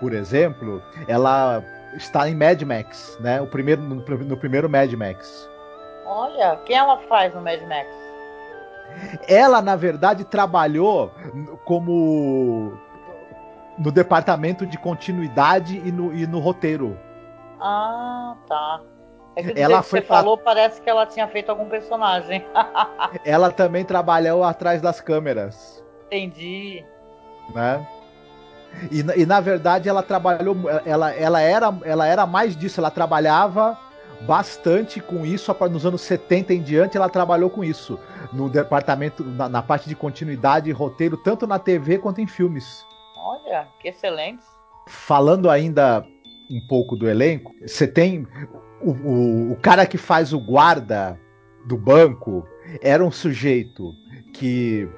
por 0.00 0.12
exemplo, 0.12 0.82
ela 1.08 1.62
está 1.96 2.28
em 2.28 2.34
Mad 2.34 2.60
Max, 2.62 3.16
né? 3.20 3.40
O 3.40 3.46
primeiro, 3.46 3.82
no, 3.82 3.96
no 3.96 4.36
primeiro 4.36 4.68
Mad 4.68 4.92
Max. 4.92 5.48
Olha, 6.04 6.56
quem 6.64 6.76
ela 6.76 6.98
faz 7.08 7.34
no 7.34 7.40
Mad 7.40 7.60
Max? 7.62 8.05
Ela, 9.28 9.60
na 9.60 9.76
verdade, 9.76 10.24
trabalhou 10.24 11.10
como 11.64 12.72
no 13.78 13.92
departamento 13.92 14.66
de 14.66 14.78
continuidade 14.78 15.80
e 15.84 15.92
no, 15.92 16.14
e 16.14 16.26
no 16.26 16.38
roteiro. 16.38 16.98
Ah, 17.60 18.36
tá. 18.48 18.80
É 19.36 19.42
que 19.42 19.60
ela 19.60 19.82
foi 19.82 20.00
você 20.00 20.06
falou, 20.06 20.38
parece 20.38 20.80
que 20.80 20.88
ela 20.88 21.04
tinha 21.04 21.28
feito 21.28 21.50
algum 21.50 21.68
personagem. 21.68 22.44
ela 23.22 23.50
também 23.50 23.84
trabalhou 23.84 24.42
atrás 24.42 24.80
das 24.80 25.00
câmeras. 25.00 25.84
Entendi. 26.06 26.82
Né? 27.54 27.86
E, 28.90 29.00
e, 29.20 29.26
na 29.26 29.40
verdade 29.40 29.88
ela 29.88 30.02
trabalhou, 30.02 30.56
ela, 30.84 31.12
ela, 31.12 31.40
era, 31.40 31.74
ela 31.84 32.06
era 32.06 32.26
mais 32.26 32.56
disso, 32.56 32.80
ela 32.80 32.90
trabalhava 32.90 33.78
bastante 34.22 35.00
com 35.00 35.24
isso 35.24 35.54
nos 35.70 35.86
anos 35.86 36.00
70 36.02 36.54
em 36.54 36.62
diante, 36.62 36.96
ela 36.96 37.08
trabalhou 37.08 37.50
com 37.50 37.62
isso 37.62 37.98
no 38.32 38.48
departamento, 38.48 39.24
na, 39.24 39.48
na 39.48 39.62
parte 39.62 39.88
de 39.88 39.94
continuidade 39.94 40.70
e 40.70 40.72
roteiro, 40.72 41.16
tanto 41.16 41.46
na 41.46 41.58
TV 41.58 41.98
quanto 41.98 42.20
em 42.20 42.26
filmes. 42.26 42.84
Olha, 43.16 43.68
que 43.80 43.88
excelente. 43.88 44.42
Falando 44.86 45.50
ainda 45.50 46.04
um 46.50 46.60
pouco 46.60 46.96
do 46.96 47.08
elenco, 47.08 47.52
você 47.64 47.86
tem 47.86 48.26
o, 48.80 48.90
o, 48.90 49.52
o 49.52 49.56
cara 49.56 49.86
que 49.86 49.98
faz 49.98 50.32
o 50.32 50.38
guarda 50.38 51.18
do 51.66 51.76
banco, 51.76 52.46
era 52.80 53.04
um 53.04 53.10
sujeito 53.10 53.92
que 54.32 54.88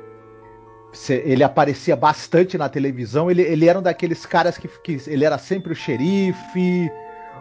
ele 1.09 1.43
aparecia 1.43 1.97
bastante 1.97 2.59
na 2.59 2.69
televisão. 2.69 3.31
Ele, 3.31 3.43
ele 3.43 3.69
era 3.69 3.79
um 3.79 3.83
daqueles 3.83 4.27
caras 4.27 4.59
que, 4.59 4.69
que 4.69 5.01
ele 5.07 5.25
era 5.25 5.39
sempre 5.39 5.73
o 5.73 5.77
xerife, 5.77 6.91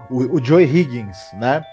o, 0.10 0.38
o 0.38 0.44
Joey 0.44 0.66
Higgins, 0.66 1.32
né? 1.34 1.64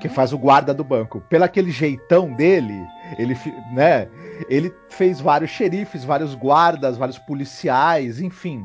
Que 0.00 0.08
faz 0.08 0.32
o 0.32 0.38
guarda 0.38 0.74
do 0.74 0.82
banco. 0.82 1.20
Pelo 1.28 1.44
aquele 1.44 1.70
jeitão 1.70 2.32
dele, 2.32 2.84
ele, 3.18 3.36
né? 3.72 4.08
Ele 4.48 4.72
fez 4.90 5.20
vários 5.20 5.50
xerifes, 5.50 6.04
vários 6.04 6.34
guardas, 6.34 6.96
vários 6.96 7.18
policiais, 7.18 8.20
enfim. 8.20 8.64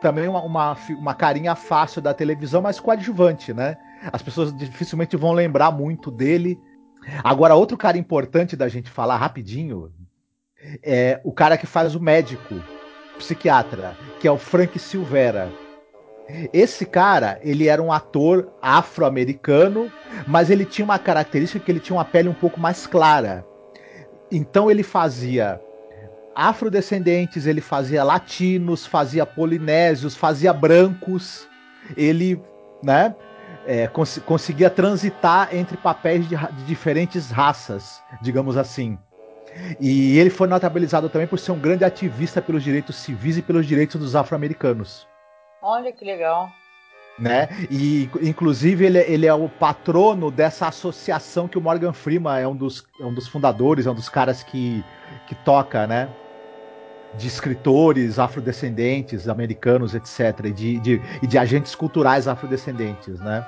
Também 0.00 0.28
uma, 0.28 0.42
uma, 0.42 0.76
uma 0.90 1.14
carinha 1.14 1.54
fácil 1.54 2.00
da 2.00 2.14
televisão, 2.14 2.62
mas 2.62 2.78
coadjuvante, 2.78 3.52
né? 3.52 3.76
As 4.12 4.22
pessoas 4.22 4.54
dificilmente 4.54 5.16
vão 5.16 5.32
lembrar 5.32 5.70
muito 5.70 6.10
dele. 6.10 6.58
Agora, 7.22 7.54
outro 7.54 7.76
cara 7.76 7.98
importante 7.98 8.56
da 8.56 8.68
gente 8.68 8.90
falar 8.90 9.16
rapidinho 9.16 9.92
é 10.82 11.20
o 11.24 11.32
cara 11.32 11.56
que 11.56 11.66
faz 11.66 11.94
o 11.94 12.00
médico, 12.00 12.54
psiquiatra, 13.18 13.96
que 14.20 14.28
é 14.28 14.30
o 14.30 14.38
Frank 14.38 14.78
Silvera. 14.78 15.50
Esse 16.52 16.86
cara, 16.86 17.38
ele 17.42 17.68
era 17.68 17.82
um 17.82 17.92
ator 17.92 18.48
afro-americano, 18.62 19.92
mas 20.26 20.50
ele 20.50 20.64
tinha 20.64 20.84
uma 20.84 20.98
característica 20.98 21.62
que 21.62 21.70
ele 21.70 21.80
tinha 21.80 21.96
uma 21.96 22.04
pele 22.04 22.28
um 22.28 22.34
pouco 22.34 22.58
mais 22.58 22.86
clara. 22.86 23.44
Então 24.32 24.70
ele 24.70 24.82
fazia 24.82 25.60
afrodescendentes, 26.34 27.46
ele 27.46 27.60
fazia 27.60 28.02
latinos, 28.02 28.86
fazia 28.86 29.26
polinésios, 29.26 30.16
fazia 30.16 30.52
brancos. 30.52 31.46
Ele, 31.96 32.40
né, 32.82 33.14
é, 33.66 33.86
cons 33.86 34.18
conseguia 34.24 34.70
transitar 34.70 35.54
entre 35.54 35.76
papéis 35.76 36.26
de, 36.28 36.36
de 36.36 36.64
diferentes 36.64 37.30
raças, 37.30 38.02
digamos 38.22 38.56
assim. 38.56 38.98
E 39.78 40.18
ele 40.18 40.30
foi 40.30 40.48
notabilizado 40.48 41.08
também 41.08 41.28
por 41.28 41.38
ser 41.38 41.52
um 41.52 41.58
grande 41.58 41.84
ativista 41.84 42.42
pelos 42.42 42.62
direitos 42.62 42.96
civis 42.96 43.36
e 43.36 43.42
pelos 43.42 43.66
direitos 43.66 44.00
dos 44.00 44.16
afro-americanos. 44.16 45.06
Olha 45.66 45.90
que 45.90 46.04
legal. 46.04 46.52
Né? 47.18 47.48
E 47.70 48.10
inclusive 48.20 48.84
ele, 48.84 48.98
ele, 48.98 49.26
é 49.26 49.32
o 49.32 49.48
patrono 49.48 50.30
dessa 50.30 50.68
associação 50.68 51.48
que 51.48 51.56
o 51.56 51.60
Morgan 51.60 51.94
Freeman 51.94 52.38
é 52.38 52.46
um 52.46 52.54
dos, 52.54 52.86
é 53.00 53.04
um 53.04 53.14
dos 53.14 53.26
fundadores, 53.26 53.86
é 53.86 53.90
um 53.90 53.94
dos 53.94 54.10
caras 54.10 54.42
que, 54.42 54.84
que 55.26 55.34
toca, 55.36 55.86
né? 55.86 56.08
De 57.14 57.28
escritores 57.28 58.18
afrodescendentes, 58.18 59.26
americanos, 59.26 59.94
etc., 59.94 60.46
e 60.46 60.52
de, 60.52 60.80
de, 60.80 61.02
e 61.22 61.26
de 61.26 61.38
agentes 61.38 61.74
culturais 61.74 62.28
afrodescendentes, 62.28 63.18
né? 63.20 63.46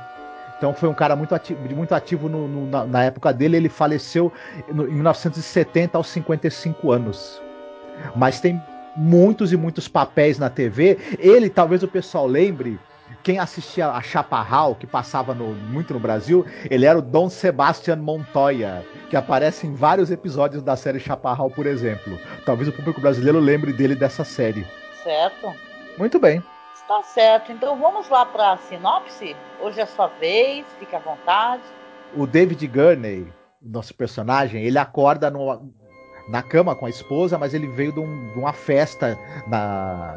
Então 0.56 0.72
foi 0.72 0.88
um 0.88 0.94
cara 0.94 1.14
muito 1.14 1.34
ativo, 1.34 1.60
muito 1.74 1.94
ativo 1.94 2.30
no, 2.30 2.48
no, 2.48 2.66
na, 2.66 2.86
na, 2.86 3.04
época 3.04 3.30
dele. 3.30 3.58
Ele 3.58 3.68
faleceu 3.68 4.32
no, 4.72 4.88
em 4.88 4.92
1970 4.92 5.98
aos 5.98 6.08
55 6.08 6.92
anos. 6.92 7.42
Mas 8.14 8.40
tem 8.40 8.62
muitos 8.96 9.52
e 9.52 9.56
muitos 9.56 9.88
papéis 9.88 10.38
na 10.38 10.48
TV. 10.48 10.98
Ele, 11.18 11.50
talvez 11.50 11.82
o 11.82 11.88
pessoal 11.88 12.26
lembre, 12.26 12.78
quem 13.22 13.38
assistia 13.38 13.88
a 13.88 14.00
Chaparral, 14.00 14.74
que 14.74 14.86
passava 14.86 15.34
no, 15.34 15.52
muito 15.52 15.92
no 15.92 16.00
Brasil, 16.00 16.46
ele 16.70 16.86
era 16.86 16.98
o 16.98 17.02
Dom 17.02 17.28
Sebastian 17.28 17.96
Montoya, 17.96 18.84
que 19.10 19.16
aparece 19.16 19.66
em 19.66 19.74
vários 19.74 20.10
episódios 20.10 20.62
da 20.62 20.76
série 20.76 21.00
Chaparral, 21.00 21.50
por 21.50 21.66
exemplo. 21.66 22.18
Talvez 22.44 22.68
o 22.68 22.72
público 22.72 23.00
brasileiro 23.00 23.40
lembre 23.40 23.72
dele 23.72 23.94
dessa 23.94 24.24
série. 24.24 24.66
Certo. 25.02 25.52
Muito 25.98 26.18
bem. 26.18 26.42
Tá 26.86 27.02
certo, 27.02 27.50
então 27.50 27.76
vamos 27.80 28.08
lá 28.08 28.24
para 28.24 28.52
a 28.52 28.56
sinopse. 28.58 29.34
Hoje 29.60 29.80
é 29.80 29.86
sua 29.86 30.06
vez, 30.06 30.64
fique 30.78 30.94
à 30.94 31.00
vontade. 31.00 31.64
O 32.14 32.28
David 32.28 32.64
Gurney, 32.68 33.26
nosso 33.60 33.92
personagem, 33.92 34.62
ele 34.62 34.78
acorda 34.78 35.28
no, 35.28 35.68
na 36.28 36.42
cama 36.42 36.74
com 36.74 36.86
a 36.86 36.90
esposa, 36.90 37.38
mas 37.38 37.54
ele 37.54 37.66
veio 37.66 37.92
de, 37.92 38.00
um, 38.00 38.26
de 38.32 38.38
uma 38.38 38.52
festa 38.52 39.18
na 39.46 40.16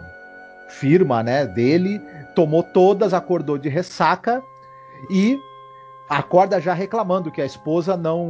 firma 0.69 1.23
né, 1.23 1.45
dele, 1.45 2.01
tomou 2.35 2.63
todas, 2.63 3.13
acordou 3.13 3.57
de 3.57 3.69
ressaca 3.69 4.43
e 5.09 5.39
acorda 6.07 6.59
já 6.59 6.73
reclamando 6.73 7.31
que 7.31 7.41
a 7.41 7.45
esposa 7.45 7.97
não 7.97 8.21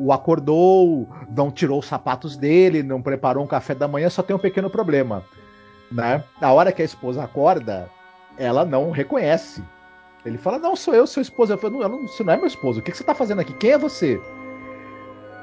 o 0.00 0.12
acordou, 0.12 1.08
não 1.34 1.50
tirou 1.50 1.78
os 1.78 1.86
sapatos 1.86 2.36
dele, 2.36 2.82
não 2.82 3.02
preparou 3.02 3.44
um 3.44 3.46
café 3.46 3.74
da 3.74 3.88
manhã, 3.88 4.08
só 4.08 4.22
tem 4.22 4.34
um 4.34 4.38
pequeno 4.38 4.70
problema 4.70 5.24
né? 5.90 6.22
Na 6.40 6.52
hora 6.52 6.72
que 6.72 6.82
a 6.82 6.84
esposa 6.84 7.24
acorda, 7.24 7.90
ela 8.38 8.64
não 8.64 8.90
reconhece. 8.90 9.62
Ele 10.24 10.38
fala: 10.38 10.58
Não, 10.58 10.76
sou 10.76 10.94
eu, 10.94 11.06
sua 11.06 11.22
esposa. 11.22 11.54
Eu 11.54 11.58
falo, 11.58 11.80
não, 11.80 12.06
você 12.06 12.22
não 12.22 12.32
é 12.32 12.36
meu 12.36 12.46
esposo. 12.46 12.80
O 12.80 12.82
que, 12.82 12.90
que 12.90 12.96
você 12.96 13.02
está 13.02 13.14
fazendo 13.14 13.40
aqui? 13.40 13.52
Quem 13.54 13.72
é 13.72 13.78
você? 13.78 14.20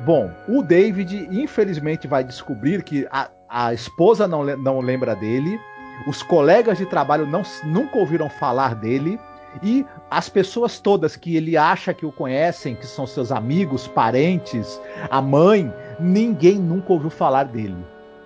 Bom, 0.01 0.29
o 0.47 0.61
David, 0.61 1.27
infelizmente, 1.31 2.07
vai 2.07 2.23
descobrir 2.23 2.83
que 2.83 3.07
a, 3.11 3.29
a 3.49 3.73
esposa 3.73 4.27
não, 4.27 4.43
não 4.57 4.79
lembra 4.79 5.15
dele, 5.15 5.59
os 6.05 6.21
colegas 6.21 6.77
de 6.77 6.85
trabalho 6.85 7.25
não, 7.25 7.41
nunca 7.63 7.97
ouviram 7.97 8.29
falar 8.29 8.75
dele, 8.75 9.19
e 9.63 9.85
as 10.11 10.29
pessoas 10.29 10.79
todas 10.79 11.15
que 11.15 11.35
ele 11.35 11.57
acha 11.57 11.93
que 11.93 12.05
o 12.05 12.11
conhecem, 12.11 12.75
que 12.75 12.85
são 12.85 13.07
seus 13.07 13.31
amigos, 13.31 13.87
parentes, 13.87 14.79
a 15.09 15.21
mãe, 15.21 15.73
ninguém 15.99 16.55
nunca 16.55 16.93
ouviu 16.93 17.09
falar 17.09 17.45
dele. 17.45 17.77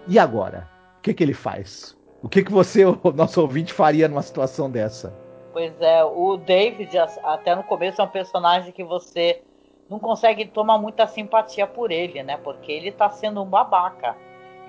E 0.08 0.20
agora? 0.20 0.68
O 0.98 1.02
que, 1.02 1.14
que 1.14 1.24
ele 1.24 1.34
faz? 1.34 1.98
O 2.22 2.28
que, 2.28 2.44
que 2.44 2.52
você, 2.52 2.84
o 2.86 3.00
nosso 3.16 3.42
ouvinte, 3.42 3.72
faria 3.72 4.08
numa 4.08 4.22
situação 4.22 4.70
dessa? 4.70 5.14
Pois 5.54 5.74
é, 5.82 6.04
o 6.04 6.38
David, 6.38 6.98
até 6.98 7.56
no 7.56 7.64
começo, 7.64 8.02
é 8.02 8.04
um 8.04 8.10
personagem 8.10 8.72
que 8.72 8.84
você 8.84 9.42
não 9.92 10.00
consegue 10.00 10.46
tomar 10.46 10.78
muita 10.78 11.06
simpatia 11.06 11.68
por 11.68 11.92
ele, 11.92 12.24
né? 12.24 12.38
Porque 12.38 12.72
ele 12.72 12.94
tá 12.94 13.10
sendo 13.10 13.44
um 13.44 13.46
babaca. 13.46 14.16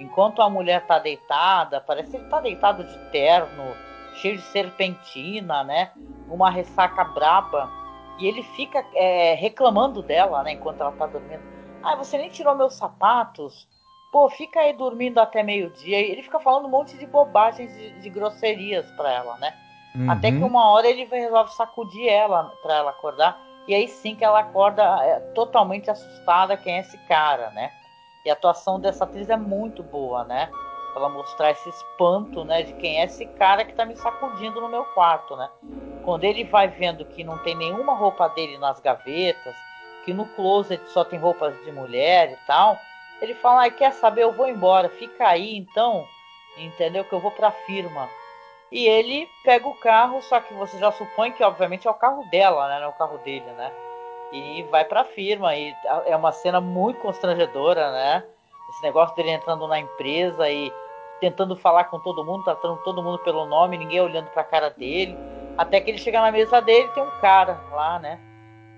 Enquanto 0.00 0.42
a 0.42 0.50
mulher 0.50 0.84
tá 0.84 0.98
deitada, 0.98 1.80
parece 1.80 2.10
que 2.10 2.16
ele 2.16 2.28
tá 2.28 2.40
deitado 2.40 2.82
de 2.82 2.98
terno, 3.12 3.76
cheio 4.14 4.36
de 4.36 4.42
serpentina, 4.42 5.62
né? 5.62 5.92
Uma 6.28 6.50
ressaca 6.50 7.04
braba. 7.04 7.70
E 8.18 8.26
ele 8.26 8.42
fica 8.42 8.84
é, 8.94 9.34
reclamando 9.34 10.02
dela, 10.02 10.42
né? 10.42 10.54
Enquanto 10.54 10.80
ela 10.80 10.90
tá 10.90 11.06
dormindo. 11.06 11.42
Ah, 11.84 11.94
você 11.94 12.18
nem 12.18 12.28
tirou 12.28 12.56
meus 12.56 12.74
sapatos 12.74 13.68
pô, 14.12 14.28
fica 14.28 14.60
aí 14.60 14.74
dormindo 14.74 15.18
até 15.18 15.42
meio-dia. 15.42 15.98
Ele 15.98 16.22
fica 16.22 16.38
falando 16.38 16.66
um 16.66 16.70
monte 16.70 16.98
de 16.98 17.06
bobagens, 17.06 17.74
de, 17.74 17.98
de 17.98 18.10
grosserias 18.10 18.88
pra 18.92 19.10
ela, 19.10 19.38
né? 19.38 19.54
Uhum. 19.94 20.10
Até 20.10 20.30
que 20.30 20.44
uma 20.44 20.70
hora 20.70 20.86
ele 20.86 21.04
resolve 21.04 21.54
sacudir 21.54 22.06
ela 22.06 22.52
pra 22.62 22.76
ela 22.76 22.90
acordar. 22.90 23.40
E 23.66 23.74
aí 23.74 23.86
sim 23.86 24.14
que 24.14 24.24
ela 24.24 24.40
acorda 24.40 24.82
é, 25.04 25.20
totalmente 25.34 25.90
assustada 25.90 26.56
quem 26.56 26.76
é 26.76 26.80
esse 26.80 26.98
cara, 27.06 27.50
né? 27.50 27.72
E 28.24 28.30
a 28.30 28.32
atuação 28.32 28.80
dessa 28.80 29.04
atriz 29.04 29.28
é 29.28 29.36
muito 29.36 29.82
boa, 29.82 30.24
né? 30.24 30.50
Ela 30.94 31.08
mostrar 31.08 31.50
esse 31.50 31.68
espanto, 31.68 32.44
né? 32.44 32.62
De 32.62 32.72
quem 32.74 33.00
é 33.00 33.04
esse 33.04 33.26
cara 33.26 33.64
que 33.64 33.74
tá 33.74 33.84
me 33.84 33.96
sacudindo 33.96 34.60
no 34.60 34.68
meu 34.68 34.84
quarto, 34.86 35.36
né? 35.36 35.48
Quando 36.04 36.24
ele 36.24 36.44
vai 36.44 36.68
vendo 36.68 37.04
que 37.04 37.24
não 37.24 37.38
tem 37.38 37.54
nenhuma 37.54 37.94
roupa 37.94 38.28
dele 38.28 38.58
nas 38.58 38.80
gavetas, 38.80 39.54
que 40.04 40.12
no 40.12 40.26
closet 40.26 40.82
só 40.90 41.04
tem 41.04 41.18
roupas 41.18 41.54
de 41.64 41.72
mulher 41.72 42.32
e 42.32 42.36
tal, 42.46 42.78
ele 43.20 43.34
fala, 43.36 43.70
quer 43.70 43.92
saber, 43.92 44.24
eu 44.24 44.32
vou 44.32 44.48
embora, 44.48 44.88
fica 44.88 45.28
aí 45.28 45.56
então, 45.56 46.04
entendeu? 46.58 47.04
Que 47.04 47.12
eu 47.12 47.20
vou 47.20 47.30
pra 47.30 47.52
firma. 47.52 48.08
E 48.72 48.88
ele 48.88 49.28
pega 49.44 49.68
o 49.68 49.74
carro, 49.74 50.22
só 50.22 50.40
que 50.40 50.54
você 50.54 50.78
já 50.78 50.90
supõe 50.90 51.30
que 51.30 51.44
obviamente 51.44 51.86
é 51.86 51.90
o 51.90 51.94
carro 51.94 52.24
dela, 52.30 52.68
né? 52.68 52.80
Não 52.80 52.86
é 52.86 52.88
o 52.88 52.94
carro 52.94 53.18
dele, 53.18 53.44
né? 53.52 53.70
E 54.32 54.62
vai 54.70 54.82
pra 54.82 55.04
firma. 55.04 55.54
E 55.54 55.74
é 56.06 56.16
uma 56.16 56.32
cena 56.32 56.58
muito 56.58 56.98
constrangedora, 57.00 57.92
né? 57.92 58.24
Esse 58.70 58.82
negócio 58.82 59.14
dele 59.14 59.30
entrando 59.30 59.68
na 59.68 59.78
empresa 59.78 60.48
e 60.48 60.72
tentando 61.20 61.54
falar 61.54 61.84
com 61.84 62.00
todo 62.00 62.24
mundo, 62.24 62.44
tratando 62.44 62.78
todo 62.82 63.02
mundo 63.02 63.18
pelo 63.18 63.44
nome, 63.44 63.76
ninguém 63.76 64.00
olhando 64.00 64.30
pra 64.30 64.42
cara 64.42 64.70
dele. 64.70 65.14
Até 65.58 65.78
que 65.78 65.90
ele 65.90 65.98
chega 65.98 66.22
na 66.22 66.32
mesa 66.32 66.60
dele 66.62 66.88
tem 66.88 67.02
um 67.02 67.20
cara 67.20 67.60
lá, 67.70 67.98
né? 67.98 68.18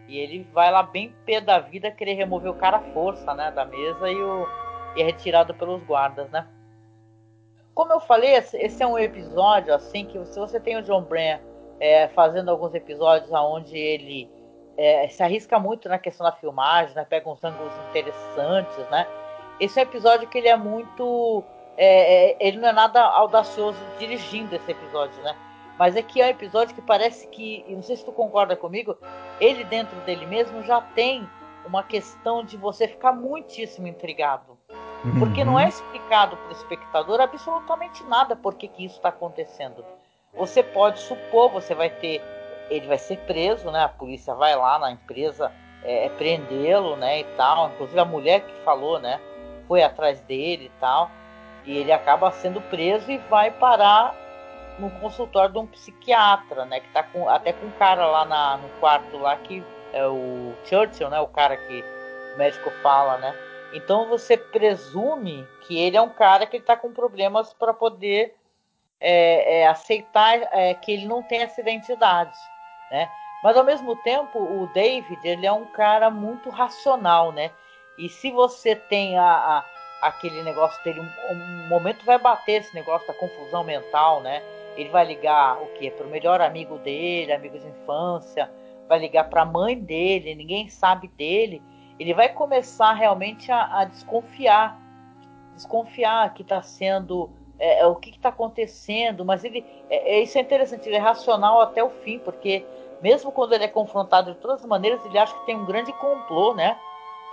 E 0.08 0.18
ele 0.18 0.42
vai 0.52 0.70
lá 0.72 0.82
bem 0.82 1.14
pé 1.24 1.40
da 1.40 1.60
vida 1.60 1.90
querer 1.90 2.14
remover 2.14 2.50
o 2.50 2.56
cara 2.56 2.78
à 2.78 2.82
força, 2.92 3.32
né, 3.32 3.50
da 3.50 3.64
mesa 3.64 4.10
e, 4.10 4.16
o, 4.16 4.46
e 4.96 5.00
é 5.00 5.04
retirado 5.04 5.54
pelos 5.54 5.82
guardas, 5.84 6.28
né? 6.30 6.46
Como 7.74 7.92
eu 7.92 8.00
falei, 8.00 8.34
esse 8.34 8.82
é 8.82 8.86
um 8.86 8.96
episódio 8.96 9.74
assim 9.74 10.04
que 10.04 10.24
se 10.26 10.38
você 10.38 10.60
tem 10.60 10.76
o 10.76 10.82
John 10.82 11.02
Bran 11.02 11.40
é, 11.80 12.06
fazendo 12.08 12.50
alguns 12.50 12.72
episódios 12.72 13.32
onde 13.32 13.76
ele 13.76 14.30
é, 14.76 15.08
se 15.08 15.22
arrisca 15.22 15.58
muito 15.58 15.88
na 15.88 15.98
questão 15.98 16.24
da 16.24 16.32
filmagem, 16.32 16.94
né, 16.94 17.04
pega 17.04 17.28
uns 17.28 17.42
ângulos 17.42 17.72
interessantes, 17.90 18.76
né? 18.90 19.06
Esse 19.58 19.80
é 19.80 19.82
um 19.82 19.86
episódio 19.86 20.28
que 20.28 20.38
ele 20.38 20.48
é 20.48 20.56
muito, 20.56 21.42
é, 21.76 22.30
é 22.30 22.36
ele 22.40 22.58
não 22.58 22.68
é 22.68 22.72
nada 22.72 23.02
audacioso 23.02 23.78
dirigindo 23.98 24.54
esse 24.54 24.70
episódio, 24.70 25.20
né? 25.22 25.36
Mas 25.76 25.96
é 25.96 26.02
que 26.02 26.20
é 26.22 26.26
um 26.26 26.30
episódio 26.30 26.74
que 26.74 26.82
parece 26.82 27.26
que, 27.28 27.64
não 27.68 27.82
sei 27.82 27.96
se 27.96 28.04
tu 28.04 28.12
concorda 28.12 28.54
comigo, 28.54 28.96
ele 29.40 29.64
dentro 29.64 29.96
dele 30.02 30.26
mesmo 30.26 30.62
já 30.62 30.80
tem 30.80 31.28
uma 31.66 31.82
questão 31.82 32.44
de 32.44 32.56
você 32.56 32.86
ficar 32.86 33.12
muitíssimo 33.12 33.88
intrigado. 33.88 34.53
Uhum. 35.04 35.18
Porque 35.18 35.44
não 35.44 35.60
é 35.60 35.68
explicado 35.68 36.36
para 36.36 36.48
o 36.48 36.52
espectador 36.52 37.20
absolutamente 37.20 38.02
nada 38.04 38.34
por 38.34 38.54
que, 38.54 38.68
que 38.68 38.86
isso 38.86 38.96
está 38.96 39.10
acontecendo. 39.10 39.84
Você 40.32 40.62
pode 40.62 40.98
supor, 41.00 41.50
você 41.50 41.74
vai 41.74 41.90
ter. 41.90 42.22
Ele 42.70 42.86
vai 42.86 42.98
ser 42.98 43.18
preso, 43.20 43.70
né? 43.70 43.84
A 43.84 43.88
polícia 43.88 44.34
vai 44.34 44.56
lá 44.56 44.78
na 44.78 44.90
empresa 44.90 45.52
é, 45.84 46.06
é 46.06 46.08
prendê-lo, 46.08 46.96
né? 46.96 47.20
E 47.20 47.24
tal. 47.36 47.68
Inclusive 47.68 48.00
a 48.00 48.04
mulher 48.04 48.40
que 48.40 48.64
falou, 48.64 48.98
né? 48.98 49.20
Foi 49.68 49.82
atrás 49.82 50.20
dele 50.22 50.66
e 50.74 50.80
tal. 50.80 51.10
E 51.64 51.76
ele 51.76 51.92
acaba 51.92 52.30
sendo 52.32 52.60
preso 52.62 53.10
e 53.10 53.18
vai 53.18 53.50
parar 53.50 54.14
no 54.78 54.90
consultório 54.90 55.52
de 55.52 55.58
um 55.58 55.66
psiquiatra, 55.66 56.64
né? 56.64 56.80
Que 56.80 56.88
tá 56.88 57.02
com, 57.02 57.28
até 57.28 57.52
com 57.52 57.66
um 57.66 57.70
cara 57.72 58.06
lá 58.06 58.24
na, 58.24 58.56
no 58.56 58.68
quarto 58.80 59.18
lá 59.18 59.36
que 59.36 59.62
é 59.92 60.06
o 60.06 60.54
Churchill, 60.64 61.10
né? 61.10 61.20
O 61.20 61.28
cara 61.28 61.56
que 61.56 61.84
o 62.34 62.38
médico 62.38 62.70
fala, 62.82 63.18
né? 63.18 63.34
Então 63.74 64.08
você 64.08 64.36
presume 64.36 65.46
que 65.66 65.78
ele 65.78 65.96
é 65.96 66.00
um 66.00 66.08
cara 66.08 66.46
que 66.46 66.56
está 66.58 66.76
com 66.76 66.92
problemas 66.92 67.52
para 67.52 67.74
poder 67.74 68.36
é, 69.00 69.60
é, 69.60 69.66
aceitar 69.66 70.38
é, 70.52 70.72
que 70.74 70.92
ele 70.92 71.06
não 71.06 71.22
tem 71.22 71.42
essa 71.42 71.60
identidade, 71.60 72.38
né? 72.90 73.10
Mas 73.42 73.56
ao 73.56 73.64
mesmo 73.64 73.96
tempo 73.96 74.38
o 74.38 74.66
David 74.68 75.18
ele 75.24 75.44
é 75.44 75.52
um 75.52 75.66
cara 75.66 76.08
muito 76.08 76.48
racional, 76.50 77.32
né? 77.32 77.50
E 77.98 78.08
se 78.08 78.30
você 78.30 78.74
tem 78.74 79.18
a, 79.18 79.24
a 79.24 79.64
aquele 80.04 80.42
negócio 80.42 80.82
dele, 80.84 81.00
um, 81.00 81.32
um 81.32 81.68
momento 81.68 82.04
vai 82.04 82.18
bater 82.18 82.60
esse 82.60 82.74
negócio 82.74 83.06
da 83.06 83.14
confusão 83.14 83.64
mental, 83.64 84.20
né? 84.20 84.42
Ele 84.76 84.90
vai 84.90 85.04
ligar 85.04 85.60
o 85.62 85.66
quê? 85.74 85.90
Para 85.90 86.06
o 86.06 86.10
melhor 86.10 86.40
amigo 86.40 86.78
dele, 86.78 87.32
amigo 87.32 87.58
de 87.58 87.66
infância, 87.66 88.50
vai 88.88 88.98
ligar 88.98 89.24
para 89.30 89.42
a 89.42 89.46
mãe 89.46 89.78
dele, 89.78 90.34
ninguém 90.34 90.68
sabe 90.68 91.08
dele. 91.08 91.62
Ele 91.98 92.14
vai 92.14 92.28
começar 92.28 92.92
realmente 92.92 93.50
a, 93.50 93.80
a 93.80 93.84
desconfiar, 93.84 94.80
desconfiar 95.54 96.34
que 96.34 96.42
está 96.42 96.60
sendo 96.62 97.30
é, 97.58 97.80
é, 97.80 97.86
o 97.86 97.94
que 97.96 98.10
está 98.10 98.30
acontecendo, 98.30 99.24
mas 99.24 99.44
ele 99.44 99.64
é, 99.88 100.16
é, 100.16 100.22
isso 100.22 100.36
é 100.36 100.40
interessante, 100.40 100.88
ele 100.88 100.96
é 100.96 101.00
racional 101.00 101.60
até 101.60 101.82
o 101.82 101.90
fim, 101.90 102.18
porque 102.18 102.64
mesmo 103.00 103.30
quando 103.30 103.52
ele 103.52 103.64
é 103.64 103.68
confrontado 103.68 104.32
de 104.32 104.38
todas 104.38 104.60
as 104.60 104.66
maneiras, 104.66 105.04
ele 105.04 105.18
acha 105.18 105.34
que 105.34 105.46
tem 105.46 105.56
um 105.56 105.64
grande 105.64 105.92
complô, 105.94 106.54
né? 106.54 106.76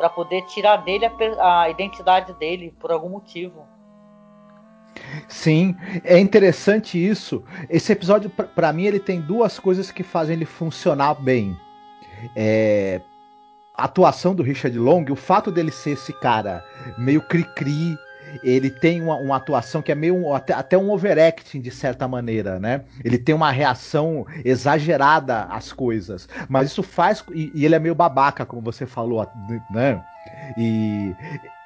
para 0.01 0.09
poder 0.09 0.41
tirar 0.47 0.77
dele 0.77 1.05
a, 1.05 1.61
a 1.61 1.69
identidade 1.69 2.33
dele 2.33 2.73
por 2.79 2.91
algum 2.91 3.09
motivo. 3.09 3.67
Sim, 5.27 5.75
é 6.03 6.17
interessante 6.17 6.97
isso. 6.97 7.43
Esse 7.69 7.91
episódio, 7.91 8.27
para 8.27 8.73
mim, 8.73 8.85
ele 8.85 8.99
tem 8.99 9.21
duas 9.21 9.59
coisas 9.59 9.91
que 9.91 10.01
fazem 10.01 10.35
ele 10.35 10.45
funcionar 10.45 11.13
bem. 11.13 11.55
É, 12.35 12.99
atuação 13.75 14.35
do 14.35 14.43
Richard 14.43 14.77
Long, 14.77 15.05
o 15.09 15.15
fato 15.15 15.51
dele 15.51 15.71
ser 15.71 15.91
esse 15.91 16.13
cara 16.13 16.63
meio 16.97 17.21
cri-cri, 17.21 17.97
ele 18.43 18.69
tem 18.69 19.01
uma, 19.01 19.17
uma, 19.17 19.35
atuação 19.35 19.81
que 19.81 19.91
é 19.91 19.95
meio 19.95 20.33
até, 20.33 20.53
até, 20.53 20.77
um 20.77 20.91
overacting 20.91 21.59
de 21.59 21.71
certa 21.71 22.07
maneira, 22.07 22.59
né? 22.59 22.81
Ele 23.03 23.17
tem 23.17 23.35
uma 23.35 23.51
reação 23.51 24.25
exagerada 24.45 25.43
às 25.43 25.73
coisas, 25.73 26.29
mas 26.47 26.71
isso 26.71 26.83
faz 26.83 27.23
e, 27.33 27.51
e 27.53 27.65
ele 27.65 27.75
é 27.75 27.79
meio 27.79 27.95
babaca, 27.95 28.45
como 28.45 28.61
você 28.61 28.85
falou, 28.85 29.27
né? 29.69 30.01
E 30.57 31.13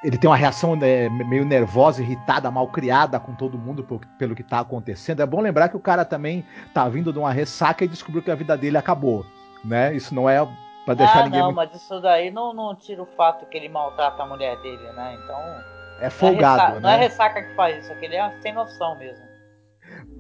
ele 0.04 0.18
tem 0.18 0.30
uma 0.30 0.38
reação 0.38 0.76
né, 0.76 1.10
meio 1.10 1.46
nervosa, 1.46 2.02
irritada, 2.02 2.52
mal 2.52 2.68
criada 2.68 3.20
com 3.20 3.34
todo 3.34 3.58
mundo 3.58 3.84
por, 3.84 4.02
pelo 4.18 4.36
que 4.36 4.42
está 4.42 4.60
acontecendo. 4.60 5.22
É 5.22 5.26
bom 5.26 5.42
lembrar 5.42 5.70
que 5.70 5.78
o 5.78 5.80
cara 5.80 6.06
também 6.06 6.46
tá 6.74 6.88
vindo 6.88 7.12
de 7.12 7.20
uma 7.20 7.32
ressaca 7.32 7.84
e 7.84 7.88
descobriu 7.88 8.24
que 8.24 8.32
a 8.32 8.36
vida 8.36 8.56
dele 8.58 8.78
acabou, 8.78 9.26
né? 9.64 9.96
Isso 9.96 10.14
não 10.14 10.30
é 10.30 10.48
para 10.86 10.94
deixar 10.94 11.20
ah, 11.20 11.24
ninguém. 11.26 11.42
Não, 11.42 11.52
mas 11.52 11.74
isso 11.74 12.00
daí 12.00 12.32
não, 12.32 12.54
não 12.54 12.76
tira 12.76 13.02
o 13.02 13.06
fato 13.18 13.46
que 13.48 13.58
ele 13.58 13.68
maltrata 13.68 14.24
a 14.24 14.26
mulher 14.26 14.56
dele, 14.62 14.92
né? 14.94 15.18
Então. 15.22 15.40
É 16.00 16.10
folgado, 16.10 16.58
não 16.60 16.60
é 16.60 16.68
ressaca, 16.68 16.74
né? 16.74 16.80
Não 16.82 16.90
é 16.90 16.98
ressaca 16.98 17.44
que 17.44 17.56
faz 17.56 17.84
isso, 17.84 17.94
aquele 17.94 18.16
é 18.16 18.42
sem 18.42 18.54
noção 18.54 18.98
mesmo. 18.98 19.26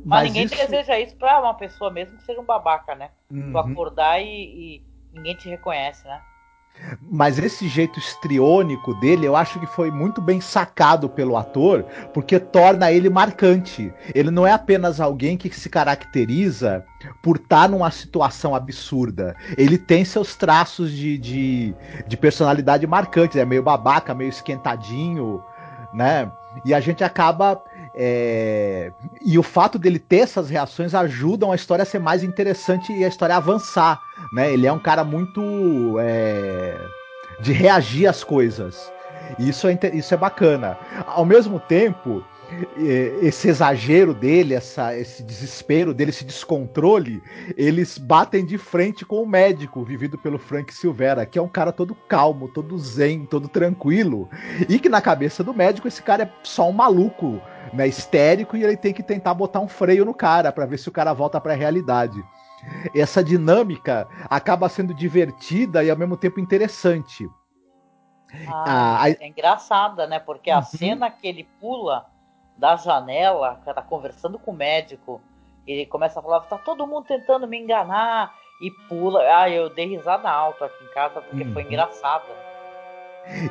Mas, 0.06 0.24
mas 0.24 0.24
ninguém 0.24 0.46
isso... 0.46 0.56
deseja 0.56 1.00
isso 1.00 1.16
pra 1.18 1.40
uma 1.42 1.54
pessoa 1.54 1.92
mesmo 1.92 2.18
que 2.18 2.24
seja 2.24 2.40
um 2.40 2.46
babaca, 2.46 2.96
né? 2.96 3.10
Uhum. 3.30 3.52
Tu 3.52 3.58
acordar 3.58 4.22
e, 4.22 4.26
e 4.26 4.86
ninguém 5.14 5.36
te 5.36 5.50
reconhece, 5.50 6.08
né? 6.08 6.22
Mas 7.10 7.40
esse 7.40 7.68
jeito 7.68 8.00
estriônico 8.00 8.94
dele, 8.96 9.26
eu 9.26 9.36
acho 9.36 9.60
que 9.60 9.66
foi 9.66 9.90
muito 9.90 10.22
bem 10.22 10.40
sacado 10.40 11.10
pelo 11.10 11.36
ator, 11.38 11.84
porque 12.14 12.40
torna 12.40 12.92
ele 12.92 13.10
marcante. 13.10 13.94
Ele 14.14 14.30
não 14.30 14.46
é 14.46 14.52
apenas 14.52 15.00
alguém 15.00 15.38
que 15.38 15.50
se 15.50 15.70
caracteriza 15.70 16.86
por 17.24 17.38
estar 17.38 17.64
tá 17.64 17.68
numa 17.68 17.90
situação 17.92 18.54
absurda. 18.54 19.36
Ele 19.58 19.78
tem 19.78 20.06
seus 20.06 20.36
traços 20.36 20.92
de, 20.92 21.18
de, 21.18 21.76
de 22.08 22.18
personalidade 22.18 22.86
marcantes. 22.86 23.38
É 23.38 23.46
meio 23.46 23.64
babaca, 23.64 24.14
meio 24.14 24.30
esquentadinho, 24.30 25.44
né? 25.94 26.32
E 26.64 26.74
a 26.74 26.80
gente 26.80 27.04
acaba 27.04 27.62
é... 27.96 28.92
E 29.24 29.40
o 29.40 29.44
fato 29.44 29.80
dele 29.80 30.00
ter 30.00 30.18
essas 30.18 30.50
reações 30.50 30.94
ajudam 30.94 31.52
a 31.52 31.56
história 31.56 31.84
a 31.84 31.86
ser 31.86 32.00
mais 32.00 32.24
interessante 32.24 32.92
e 32.94 33.06
a 33.06 33.08
história 33.08 33.36
a 33.36 33.38
avançar. 33.38 34.02
Né? 34.34 34.52
Ele 34.52 34.68
é 34.68 34.72
um 34.72 34.80
cara 34.80 35.04
muito. 35.04 35.98
É... 36.00 36.78
de 37.40 37.54
reagir 37.54 38.08
às 38.08 38.24
coisas. 38.24 38.92
E 39.40 39.50
isso 39.50 39.68
é, 39.68 39.78
isso 39.94 40.14
é 40.14 40.18
bacana. 40.18 40.78
Ao 41.08 41.26
mesmo 41.26 41.60
tempo, 41.60 42.24
esse 43.22 43.48
exagero 43.48 44.14
dele, 44.14 44.54
essa, 44.54 44.96
esse 44.96 45.24
desespero 45.24 45.94
dele, 45.94 46.12
esse 46.12 46.26
descontrole, 46.26 47.22
eles 47.58 47.98
batem 47.98 48.46
de 48.46 48.58
frente 48.58 49.06
com 49.06 49.22
o 49.22 49.28
médico, 49.28 49.84
vivido 49.84 50.18
pelo 50.18 50.38
Frank 50.38 50.74
Silvera, 50.74 51.26
que 51.26 51.40
é 51.40 51.42
um 51.42 51.48
cara 51.48 51.72
todo 51.72 51.96
calmo, 52.08 52.48
todo 52.48 52.78
zen, 52.78 53.26
todo 53.26 53.48
tranquilo, 53.48 54.30
e 54.70 54.80
que 54.80 54.90
na 54.90 55.02
cabeça 55.02 55.44
do 55.44 55.54
médico 55.54 55.88
esse 55.88 56.02
cara 56.02 56.24
é 56.24 56.32
só 56.44 56.70
um 56.70 56.74
maluco, 56.74 57.42
né, 57.74 57.88
histérico, 57.88 58.56
e 58.56 58.64
ele 58.64 58.78
tem 58.78 58.94
que 58.94 59.04
tentar 59.04 59.34
botar 59.34 59.60
um 59.60 59.68
freio 59.68 60.06
no 60.06 60.14
cara 60.14 60.52
para 60.52 60.66
ver 60.66 60.78
se 60.78 60.90
o 60.90 60.92
cara 60.92 61.14
volta 61.14 61.40
para 61.42 61.54
a 61.54 61.58
realidade. 61.58 62.24
Essa 62.96 63.24
dinâmica 63.24 64.08
acaba 64.30 64.70
sendo 64.70 64.94
divertida 64.94 65.84
e 65.84 65.90
ao 65.90 65.98
mesmo 65.98 66.18
tempo 66.18 66.40
interessante. 66.40 67.30
Ah, 68.48 69.04
ah, 69.04 69.10
é 69.10 69.28
engraçada, 69.28 70.08
né? 70.08 70.20
Porque 70.20 70.50
a 70.50 70.58
uhum. 70.58 70.64
cena 70.64 71.12
que 71.12 71.28
ele 71.28 71.48
pula 71.60 72.08
da 72.58 72.76
janela, 72.76 73.60
tá 73.66 73.82
conversando 73.82 74.40
com 74.40 74.52
o 74.52 74.56
médico, 74.56 75.22
ele 75.68 75.86
começa 75.86 76.20
a 76.20 76.24
falar, 76.24 76.42
tá 76.42 76.58
todo 76.58 76.88
mundo 76.88 77.06
tentando 77.06 77.48
me 77.48 77.60
enganar, 77.60 78.34
e 78.62 78.72
pula. 78.72 79.22
Ah, 79.22 79.50
eu 79.50 79.70
dei 79.70 79.88
risada 79.88 80.30
alto 80.30 80.64
aqui 80.64 80.84
em 80.84 80.94
casa 80.94 81.22
porque 81.22 81.44
uhum. 81.44 81.54
foi 81.54 81.64
engraçada. 81.64 82.26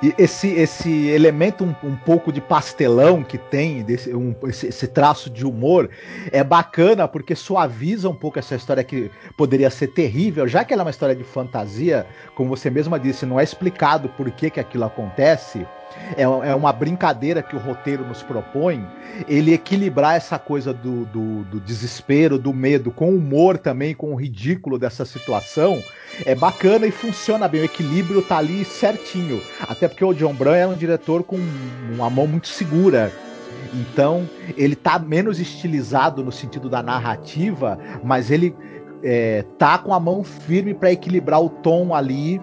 E 0.01 0.15
esse, 0.17 0.49
esse 0.53 1.09
elemento 1.09 1.65
um, 1.65 1.75
um, 1.83 1.97
pouco 1.97 2.31
de 2.31 2.41
pastelão 2.41 3.25
que 3.25 3.37
tem, 3.37 3.83
desse, 3.83 4.15
um, 4.15 4.33
esse, 4.45 4.69
esse, 4.69 4.87
traço 4.87 5.29
de 5.29 5.45
humor, 5.45 5.91
é 6.31 6.45
bacana 6.45 7.09
porque 7.09 7.35
suaviza 7.35 8.09
um 8.09 8.15
pouco 8.15 8.39
essa 8.39 8.55
história 8.55 8.85
que 8.85 9.11
poderia 9.37 9.69
ser 9.71 9.89
terrível, 9.89 10.47
já 10.47 10.65
que 10.65 10.73
ela 10.73 10.83
é 10.83 10.85
uma 10.85 10.93
história 10.93 11.17
de 11.17 11.25
fantasia, 11.25 12.07
como 12.37 12.51
você 12.51 12.71
mesma 12.71 13.01
disse, 13.01 13.27
não 13.27 13.41
é 13.41 13.43
explicado 13.43 14.09
por 14.11 14.31
que, 14.31 14.49
que 14.49 14.61
aquilo 14.61 14.85
acontece 14.85 15.67
é, 16.17 16.23
é 16.23 16.55
uma 16.55 16.73
brincadeira 16.73 17.43
que 17.43 17.57
o 17.57 17.59
roteiro 17.59 18.05
nos 18.05 18.23
propõe, 18.23 18.87
ele 19.29 19.53
equilibrar 19.53 20.17
essa 20.17 20.39
coisa 20.39 20.73
do, 20.73 21.05
do, 21.07 21.45
do 21.45 21.61
desespero, 21.61 22.39
do 22.39 22.53
medo, 22.53 22.91
com 22.91 23.11
o 23.11 23.17
humor 23.17 23.59
também, 23.59 23.95
com 23.95 24.13
o 24.13 24.15
ridículo 24.15 24.79
dessa 24.79 25.05
situação, 25.05 25.83
é 26.25 26.35
bacana 26.35 26.87
e 26.87 26.91
funciona 26.91 27.49
bem. 27.49 27.63
O 27.63 27.65
equilíbrio 27.65 28.23
tá 28.23 28.39
ali 28.39 28.65
certinho. 28.65 29.41
Até 29.61 29.89
porque 29.89 30.05
o 30.05 30.15
John 30.15 30.35
Brown 30.35 30.55
é 30.55 30.67
um 30.67 30.75
diretor 30.75 31.23
com 31.23 31.39
uma 31.93 32.11
mão 32.11 32.27
muito 32.27 32.49
segura. 32.49 33.13
Então, 33.73 34.29
ele 34.57 34.77
tá 34.77 34.99
menos 34.99 35.41
estilizado 35.41 36.23
no 36.23 36.31
sentido 36.31 36.69
da 36.69 36.83
narrativa, 36.83 37.79
mas 38.05 38.31
ele 38.31 38.55
é, 39.03 39.45
tá 39.59 39.79
com 39.79 39.93
a 39.93 39.99
mão 39.99 40.23
firme 40.23 40.73
para 40.75 40.93
equilibrar 40.93 41.41
o 41.41 41.49
tom 41.49 41.95
ali 41.95 42.41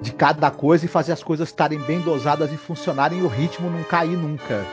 de 0.00 0.12
cada 0.12 0.50
coisa 0.50 0.84
e 0.84 0.88
fazer 0.88 1.12
as 1.12 1.22
coisas 1.22 1.48
estarem 1.48 1.78
bem 1.80 2.00
dosadas 2.00 2.52
e 2.52 2.56
funcionarem 2.56 3.18
e 3.18 3.22
o 3.22 3.28
ritmo 3.28 3.70
não 3.70 3.82
cair 3.84 4.16
nunca. 4.16 4.64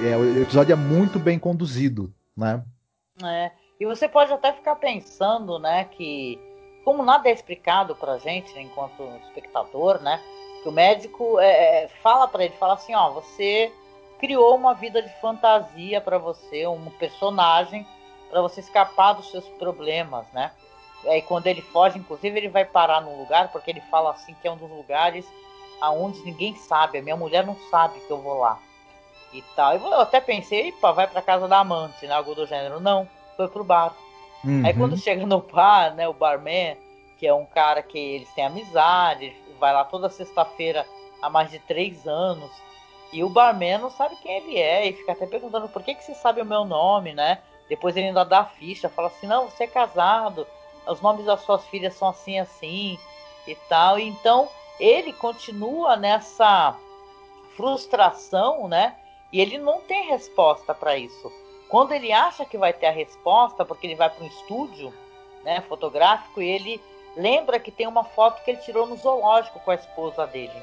É, 0.00 0.16
o 0.16 0.42
episódio 0.42 0.72
é 0.72 0.76
muito 0.76 1.18
bem 1.18 1.38
conduzido, 1.38 2.12
né? 2.36 2.62
É. 3.22 3.50
E 3.80 3.86
você 3.86 4.08
pode 4.08 4.32
até 4.32 4.52
ficar 4.52 4.76
pensando, 4.76 5.58
né, 5.58 5.84
que 5.84 6.38
como 6.84 7.04
nada 7.04 7.28
é 7.28 7.32
explicado 7.32 7.94
pra 7.94 8.18
gente, 8.18 8.58
enquanto 8.58 9.02
espectador, 9.26 10.00
né, 10.00 10.20
que 10.62 10.68
o 10.68 10.72
médico 10.72 11.38
é, 11.38 11.84
é 11.84 11.88
fala 12.02 12.26
para 12.26 12.44
ele, 12.44 12.54
fala 12.58 12.74
assim, 12.74 12.94
ó, 12.94 13.10
você 13.10 13.72
criou 14.18 14.56
uma 14.56 14.74
vida 14.74 15.00
de 15.00 15.08
fantasia 15.20 16.00
para 16.00 16.18
você, 16.18 16.66
um 16.66 16.90
personagem 16.98 17.86
para 18.30 18.42
você 18.42 18.60
escapar 18.60 19.14
dos 19.14 19.30
seus 19.30 19.48
problemas, 19.50 20.26
né? 20.32 20.50
Aí 21.08 21.22
quando 21.22 21.46
ele 21.46 21.62
foge, 21.62 21.98
inclusive, 21.98 22.38
ele 22.38 22.48
vai 22.48 22.64
parar 22.64 23.00
num 23.00 23.18
lugar, 23.18 23.50
porque 23.50 23.70
ele 23.70 23.80
fala 23.90 24.10
assim 24.10 24.34
que 24.40 24.46
é 24.46 24.50
um 24.50 24.56
dos 24.56 24.70
lugares 24.70 25.26
aonde 25.80 26.20
ninguém 26.22 26.56
sabe, 26.56 26.98
a 26.98 27.02
minha 27.02 27.16
mulher 27.16 27.46
não 27.46 27.56
sabe 27.70 28.00
que 28.00 28.10
eu 28.10 28.20
vou 28.20 28.38
lá. 28.38 28.58
E 29.32 29.42
tal. 29.54 29.74
Eu 29.74 30.00
até 30.00 30.20
pensei, 30.20 30.72
pá, 30.72 30.90
vai 30.90 31.06
pra 31.06 31.22
casa 31.22 31.46
da 31.46 31.58
amante, 31.58 32.06
né? 32.06 32.14
Algo 32.14 32.34
do 32.34 32.46
gênero. 32.46 32.80
Não, 32.80 33.06
foi 33.36 33.46
pro 33.46 33.62
bar. 33.62 33.94
Uhum. 34.42 34.62
Aí 34.64 34.72
quando 34.72 34.96
chega 34.96 35.26
no 35.26 35.40
bar, 35.40 35.94
né, 35.94 36.08
o 36.08 36.14
barman, 36.14 36.76
que 37.18 37.26
é 37.26 37.34
um 37.34 37.44
cara 37.44 37.82
que 37.82 37.98
eles 37.98 38.32
têm 38.32 38.46
amizade, 38.46 39.36
vai 39.60 39.72
lá 39.72 39.84
toda 39.84 40.08
sexta-feira 40.08 40.86
há 41.20 41.28
mais 41.28 41.50
de 41.50 41.58
três 41.58 42.06
anos. 42.06 42.50
E 43.12 43.22
o 43.22 43.28
barman 43.28 43.78
não 43.78 43.90
sabe 43.90 44.16
quem 44.16 44.36
ele 44.36 44.56
é 44.56 44.88
e 44.88 44.92
fica 44.92 45.12
até 45.12 45.26
perguntando 45.26 45.68
por 45.68 45.82
que, 45.82 45.94
que 45.94 46.04
você 46.04 46.14
sabe 46.14 46.40
o 46.40 46.46
meu 46.46 46.64
nome, 46.64 47.12
né? 47.12 47.38
Depois 47.68 47.96
ele 47.96 48.08
ainda 48.08 48.24
dá 48.24 48.40
a 48.40 48.44
ficha, 48.44 48.88
fala 48.88 49.08
assim, 49.08 49.26
não, 49.26 49.44
você 49.44 49.64
é 49.64 49.66
casado, 49.66 50.46
os 50.88 51.00
nomes 51.00 51.26
das 51.26 51.40
suas 51.42 51.64
filhas 51.66 51.94
são 51.94 52.08
assim, 52.08 52.38
assim 52.38 52.98
e 53.46 53.54
tal. 53.54 53.98
Então 53.98 54.48
ele 54.78 55.12
continua 55.12 55.96
nessa 55.96 56.76
frustração, 57.56 58.68
né? 58.68 58.96
E 59.32 59.40
ele 59.40 59.58
não 59.58 59.80
tem 59.80 60.08
resposta 60.08 60.74
para 60.74 60.96
isso. 60.96 61.30
Quando 61.68 61.92
ele 61.92 62.12
acha 62.12 62.44
que 62.44 62.56
vai 62.56 62.72
ter 62.72 62.86
a 62.86 62.92
resposta, 62.92 63.64
porque 63.64 63.86
ele 63.86 63.94
vai 63.94 64.08
para 64.08 64.24
um 64.24 64.28
estúdio, 64.28 64.92
né, 65.44 65.60
fotográfico, 65.68 66.40
e 66.40 66.48
ele 66.48 66.80
lembra 67.14 67.60
que 67.60 67.70
tem 67.70 67.86
uma 67.86 68.04
foto 68.04 68.42
que 68.42 68.50
ele 68.50 68.60
tirou 68.60 68.86
no 68.86 68.96
zoológico 68.96 69.60
com 69.60 69.70
a 69.70 69.74
esposa 69.74 70.26
dele. 70.26 70.62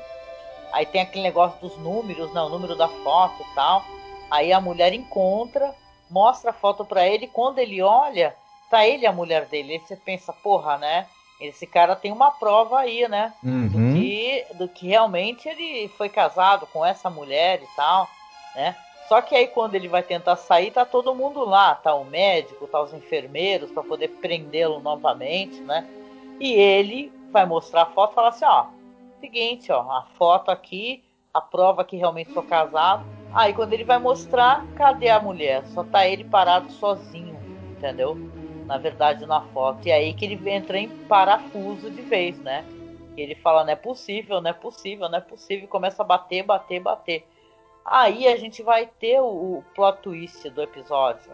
Aí 0.71 0.85
tem 0.85 1.01
aquele 1.01 1.23
negócio 1.23 1.59
dos 1.59 1.77
números, 1.77 2.33
né, 2.33 2.41
o 2.41 2.49
número 2.49 2.75
da 2.75 2.87
foto 2.87 3.41
e 3.41 3.55
tal. 3.55 3.83
Aí 4.31 4.51
a 4.51 4.59
mulher 4.59 4.93
encontra, 4.93 5.75
mostra 6.09 6.49
a 6.49 6.53
foto 6.53 6.83
para 6.83 7.07
ele, 7.07 7.27
quando 7.27 7.59
ele 7.59 7.81
olha, 7.81 8.35
tá 8.75 8.85
ele 8.85 9.03
e 9.03 9.07
a 9.07 9.13
mulher 9.13 9.45
dele. 9.45 9.73
Aí 9.73 9.79
você 9.79 9.95
pensa, 9.95 10.33
porra, 10.33 10.77
né? 10.77 11.07
Esse 11.39 11.65
cara 11.65 11.95
tem 11.95 12.11
uma 12.11 12.31
prova 12.31 12.79
aí, 12.79 13.07
né? 13.07 13.33
Uhum. 13.41 13.67
Do, 13.67 13.93
que, 13.93 14.45
do 14.55 14.67
que 14.67 14.87
realmente 14.87 15.47
ele 15.47 15.87
foi 15.97 16.09
casado 16.09 16.67
com 16.67 16.85
essa 16.85 17.09
mulher 17.09 17.61
e 17.63 17.75
tal, 17.75 18.09
né? 18.53 18.75
Só 19.07 19.21
que 19.21 19.35
aí 19.35 19.47
quando 19.47 19.75
ele 19.75 19.87
vai 19.87 20.03
tentar 20.03 20.35
sair, 20.35 20.71
tá 20.71 20.83
todo 20.83 21.15
mundo 21.15 21.45
lá, 21.45 21.75
tá 21.75 21.93
o 21.93 22.03
médico, 22.03 22.67
tá 22.67 22.81
os 22.81 22.93
enfermeiros 22.93 23.71
para 23.71 23.83
poder 23.83 24.09
prendê-lo 24.09 24.79
novamente, 24.79 25.61
né? 25.61 25.87
E 26.39 26.51
ele 26.51 27.13
vai 27.31 27.45
mostrar 27.45 27.83
a 27.83 27.85
foto 27.87 28.11
e 28.11 28.15
falar 28.15 28.29
assim, 28.29 28.45
ó, 28.45 28.65
seguinte, 29.21 29.71
ó, 29.71 29.81
a 29.81 30.05
foto 30.17 30.51
aqui, 30.51 31.03
a 31.33 31.39
prova 31.39 31.85
que 31.85 31.95
realmente 31.95 32.33
sou 32.33 32.43
casado. 32.43 33.05
Aí 33.33 33.53
quando 33.53 33.73
ele 33.73 33.83
vai 33.83 33.99
mostrar, 33.99 34.65
cadê 34.75 35.09
a 35.09 35.19
mulher? 35.19 35.65
Só 35.67 35.83
tá 35.83 36.07
ele 36.07 36.23
parado 36.23 36.71
sozinho, 36.71 37.37
entendeu? 37.77 38.17
Na 38.65 38.77
verdade, 38.77 39.25
na 39.25 39.41
foto. 39.41 39.87
E 39.87 39.91
aí 39.91 40.13
que 40.13 40.25
ele 40.25 40.49
entra 40.49 40.77
em 40.77 40.89
parafuso 41.07 41.89
de 41.89 42.01
vez, 42.01 42.39
né? 42.39 42.65
E 43.15 43.21
ele 43.21 43.35
fala, 43.35 43.63
não 43.63 43.71
é 43.71 43.75
possível, 43.75 44.41
não 44.41 44.49
é 44.49 44.53
possível, 44.53 45.07
não 45.07 45.17
é 45.17 45.21
possível, 45.21 45.65
e 45.65 45.67
começa 45.67 46.01
a 46.01 46.05
bater, 46.05 46.43
bater, 46.43 46.79
bater. 46.81 47.25
Aí 47.85 48.27
a 48.27 48.35
gente 48.35 48.63
vai 48.63 48.87
ter 48.99 49.19
o, 49.21 49.63
plot 49.75 49.99
twist 50.01 50.49
do 50.49 50.61
episódio, 50.61 51.31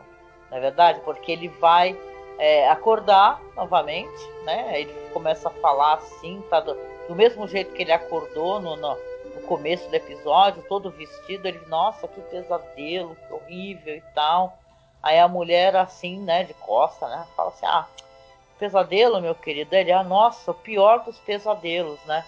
não 0.50 0.58
é 0.58 0.62
verdade? 0.62 1.00
Porque 1.00 1.32
ele 1.32 1.48
vai 1.48 1.98
é, 2.38 2.68
acordar 2.70 3.42
novamente, 3.56 4.30
né? 4.44 4.82
Ele 4.82 4.94
começa 5.14 5.48
a 5.48 5.52
falar 5.52 5.94
assim, 5.96 6.44
tá 6.50 6.60
do, 6.60 6.76
do 7.08 7.16
mesmo 7.16 7.48
jeito 7.48 7.74
que 7.74 7.82
ele 7.82 7.92
acordou 7.92 8.60
no, 8.60 8.76
no, 8.76 8.96
no, 8.96 9.42
começo 9.48 9.90
do 9.90 9.96
episódio, 9.96 10.64
todo 10.68 10.92
vestido. 10.92 11.48
Ele, 11.48 11.62
nossa, 11.68 12.08
que 12.08 12.20
pesadelo, 12.22 13.16
que 13.16 13.34
horrível 13.34 13.96
e 13.96 14.04
tal. 14.14 14.61
Aí 15.02 15.20
a 15.20 15.28
mulher, 15.28 15.76
assim, 15.76 16.20
né, 16.20 16.44
de 16.44 16.54
costa, 16.54 17.08
né, 17.08 17.26
fala 17.36 17.50
assim: 17.50 17.66
ah, 17.66 17.88
pesadelo, 18.62 19.20
meu 19.20 19.34
querido. 19.34 19.76
Ele, 19.76 19.92
ah, 19.92 20.04
nossa, 20.04 20.52
o 20.52 20.54
pior 20.54 21.04
dos 21.04 21.18
pesadelos, 21.18 22.00
né? 22.06 22.24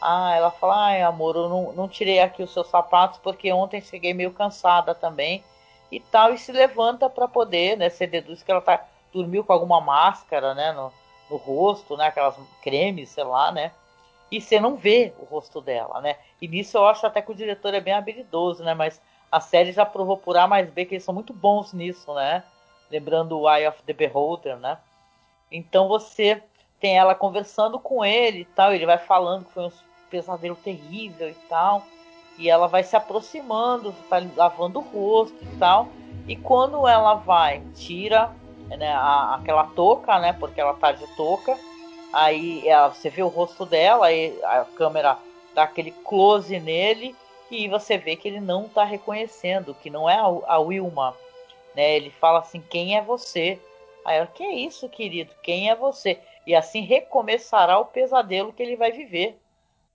Ah, 0.00 0.34
ela 0.34 0.50
fala, 0.50 0.86
ai, 0.86 1.02
amor, 1.02 1.36
eu 1.36 1.48
não, 1.48 1.72
não 1.72 1.88
tirei 1.88 2.20
aqui 2.20 2.42
os 2.42 2.52
seus 2.52 2.68
sapatos 2.68 3.18
porque 3.22 3.52
ontem 3.52 3.80
cheguei 3.80 4.14
meio 4.14 4.32
cansada 4.32 4.94
também 4.94 5.44
e 5.90 6.00
tal, 6.00 6.32
e 6.32 6.38
se 6.38 6.50
levanta 6.52 7.10
para 7.10 7.28
poder, 7.28 7.76
né? 7.76 7.90
Você 7.90 8.06
deduz 8.06 8.42
que 8.42 8.50
ela 8.50 8.60
tá, 8.60 8.84
dormiu 9.12 9.44
com 9.44 9.52
alguma 9.52 9.80
máscara, 9.80 10.54
né? 10.54 10.72
No, 10.72 10.92
no 11.28 11.36
rosto, 11.36 11.96
né? 11.96 12.06
Aquelas 12.06 12.36
cremes, 12.62 13.10
sei 13.10 13.24
lá, 13.24 13.52
né? 13.52 13.72
E 14.30 14.40
você 14.40 14.58
não 14.58 14.76
vê 14.76 15.12
o 15.18 15.24
rosto 15.24 15.60
dela, 15.60 16.00
né? 16.00 16.16
E 16.40 16.48
nisso 16.48 16.78
eu 16.78 16.86
acho 16.86 17.06
até 17.06 17.20
que 17.20 17.30
o 17.30 17.34
diretor 17.34 17.74
é 17.74 17.80
bem 17.80 17.92
habilidoso, 17.92 18.64
né? 18.64 18.72
Mas 18.72 19.00
a 19.32 19.40
série 19.40 19.72
já 19.72 19.86
provou 19.86 20.18
por 20.18 20.36
A 20.36 20.46
mais 20.46 20.68
B 20.68 20.84
que 20.84 20.94
eles 20.94 21.04
são 21.04 21.14
muito 21.14 21.32
bons 21.32 21.72
nisso, 21.72 22.12
né? 22.12 22.44
Lembrando 22.90 23.40
o 23.40 23.50
Eye 23.50 23.66
of 23.66 23.82
the 23.84 23.94
Beholder, 23.94 24.58
né? 24.58 24.76
Então 25.50 25.88
você 25.88 26.42
tem 26.78 26.98
ela 26.98 27.14
conversando 27.14 27.78
com 27.78 28.04
ele 28.04 28.40
e 28.40 28.44
tal, 28.44 28.74
ele 28.74 28.84
vai 28.84 28.98
falando 28.98 29.46
que 29.46 29.52
foi 29.52 29.66
um 29.66 29.72
pesadelo 30.10 30.56
terrível 30.56 31.30
e 31.30 31.34
tal, 31.48 31.82
e 32.36 32.50
ela 32.50 32.66
vai 32.66 32.82
se 32.82 32.94
aproximando, 32.94 33.94
tá 34.10 34.22
lavando 34.36 34.80
o 34.80 34.82
rosto 34.82 35.42
e 35.42 35.56
tal, 35.58 35.88
e 36.28 36.36
quando 36.36 36.86
ela 36.86 37.14
vai, 37.14 37.62
tira 37.74 38.30
né, 38.68 38.92
a, 38.92 39.36
aquela 39.36 39.64
touca, 39.68 40.18
né, 40.18 40.34
porque 40.34 40.60
ela 40.60 40.74
tá 40.74 40.92
de 40.92 41.06
touca, 41.16 41.56
aí 42.12 42.68
ela, 42.68 42.88
você 42.88 43.08
vê 43.08 43.22
o 43.22 43.28
rosto 43.28 43.64
dela, 43.64 44.06
aí 44.06 44.38
a 44.42 44.66
câmera 44.76 45.16
dá 45.54 45.62
aquele 45.62 45.90
close 45.90 46.58
nele, 46.58 47.14
e 47.56 47.68
você 47.68 47.98
vê 47.98 48.16
que 48.16 48.28
ele 48.28 48.40
não 48.40 48.68
tá 48.68 48.84
reconhecendo, 48.84 49.74
que 49.74 49.90
não 49.90 50.08
é 50.08 50.16
a, 50.16 50.54
a 50.54 50.58
Wilma, 50.58 51.16
né, 51.74 51.96
ele 51.96 52.10
fala 52.10 52.40
assim, 52.40 52.60
quem 52.60 52.96
é 52.96 53.02
você? 53.02 53.58
Aí 54.04 54.16
ela, 54.16 54.26
que 54.26 54.42
é 54.42 54.52
isso, 54.52 54.88
querido? 54.88 55.32
Quem 55.42 55.70
é 55.70 55.74
você? 55.74 56.18
E 56.46 56.54
assim 56.54 56.80
recomeçará 56.80 57.78
o 57.78 57.84
pesadelo 57.84 58.52
que 58.52 58.62
ele 58.62 58.76
vai 58.76 58.90
viver, 58.90 59.38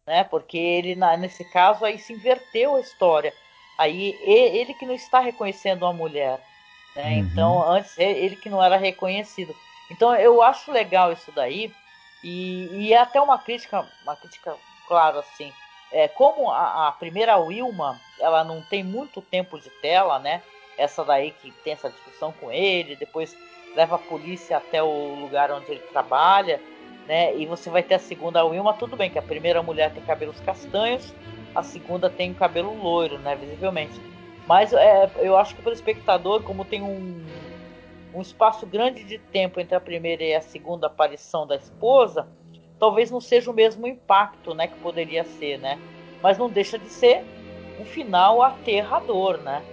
né? 0.06 0.24
Porque 0.24 0.58
ele, 0.58 0.96
nesse 1.20 1.44
caso, 1.52 1.84
aí 1.84 2.00
se 2.00 2.14
inverteu 2.14 2.76
a 2.76 2.80
história. 2.80 3.34
Aí 3.78 4.18
ele 4.24 4.74
que 4.74 4.86
não 4.86 4.96
está 4.96 5.20
reconhecendo 5.20 5.86
a 5.86 5.92
mulher, 5.92 6.40
né? 6.96 7.04
Uhum. 7.04 7.18
Então, 7.20 7.70
antes 7.70 7.98
ele 7.98 8.38
que 8.38 8.50
não 8.50 8.64
era 8.64 8.78
reconhecido. 8.78 9.54
Então, 9.92 10.16
eu 10.16 10.42
acho 10.42 10.72
legal 10.72 11.12
isso 11.12 11.32
daí. 11.34 11.72
E, 12.24 12.70
e 12.72 12.94
é 12.94 12.98
até 12.98 13.22
uma 13.22 13.38
crítica, 13.38 13.86
uma 14.04 14.16
crítica, 14.16 14.56
claro, 14.88 15.20
assim, 15.20 15.52
é, 15.92 16.08
como 16.08 16.50
a, 16.50 16.88
a, 16.88 16.92
primeira 16.92 17.38
Wilma, 17.38 18.00
ela 18.20 18.44
não 18.44 18.62
tem 18.62 18.84
muito 18.84 19.22
tempo 19.22 19.60
de 19.60 19.70
tela, 19.82 20.20
né? 20.20 20.42
Essa 20.78 21.04
daí 21.04 21.32
que 21.32 21.52
tem 21.64 21.74
essa 21.74 21.90
discussão 21.90 22.32
com 22.34 22.52
ele, 22.52 22.96
depois 22.96 23.36
leva 23.76 23.96
a 23.96 24.00
polícia 24.00 24.58
até 24.58 24.82
o 24.82 25.16
lugar 25.16 25.52
onde 25.52 25.72
ele 25.72 25.82
trabalha, 25.92 26.62
né? 27.08 27.36
E 27.36 27.46
você 27.46 27.70
vai 27.70 27.82
ter 27.82 27.96
a 27.96 28.00
segunda 28.00 28.44
Wilma, 28.44 28.74
tudo 28.74 28.96
bem 28.96 29.10
que 29.10 29.20
a 29.20 29.24
primeira 29.24 29.64
mulher 29.64 29.94
tem 29.94 30.04
cabelos 30.04 30.40
castanhos, 30.42 31.14
a 31.56 31.64
segunda 31.64 32.10
tem 32.10 32.34
cabelo 32.34 32.76
loiro, 32.82 33.18
né? 33.20 33.36
Visivelmente. 33.36 34.00
Mas 34.46 34.72
é, 34.74 35.10
eu 35.18 35.38
acho 35.38 35.56
que 35.56 35.62
para 35.62 35.72
o 35.72 35.74
espectador, 35.74 36.44
como 36.44 36.64
tem 36.64 36.82
um, 36.82 37.26
um 38.14 38.22
espaço 38.22 38.66
grande 38.66 39.04
de 39.04 39.18
tempo 39.18 39.60
entre 39.60 39.76
a 39.76 39.80
primeira 39.80 40.24
e 40.24 40.34
a 40.34 40.42
segunda 40.42 40.88
aparição 40.88 41.46
da 41.46 41.56
esposa, 41.56 42.28
talvez 42.80 43.12
não 43.12 43.22
seja 43.22 43.50
o 43.50 43.54
mesmo 43.54 43.88
impacto, 43.88 44.54
né, 44.54 44.68
que 44.68 44.78
poderia 44.80 45.24
ser, 45.24 45.58
né? 45.60 45.80
Mas 46.22 46.38
não 46.38 46.50
deixa 46.50 46.78
de 46.78 46.90
ser 46.90 47.24
um 47.80 47.86
final 47.86 48.42
aterrador, 48.42 49.38
né? 49.38 49.64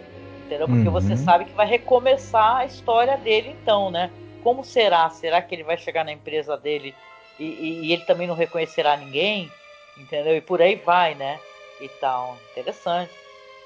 entendeu? 0.44 0.68
Porque 0.68 0.88
uhum. 0.88 0.92
você 0.92 1.16
sabe 1.16 1.46
que 1.46 1.52
vai 1.52 1.66
recomeçar 1.66 2.58
a 2.58 2.64
história 2.64 3.16
dele 3.16 3.56
então, 3.60 3.90
né? 3.90 4.10
Como 4.42 4.64
será? 4.64 5.08
Será 5.10 5.40
que 5.40 5.54
ele 5.54 5.64
vai 5.64 5.76
chegar 5.76 6.04
na 6.04 6.12
empresa 6.12 6.56
dele 6.56 6.94
e, 7.38 7.44
e, 7.44 7.86
e 7.86 7.92
ele 7.92 8.04
também 8.04 8.26
não 8.26 8.34
reconhecerá 8.34 8.96
ninguém? 8.96 9.50
Entendeu? 9.98 10.36
E 10.36 10.40
por 10.40 10.60
aí 10.60 10.76
vai, 10.76 11.14
né? 11.14 11.38
E 11.80 11.88
tal. 11.88 12.36
Interessante. 12.52 13.10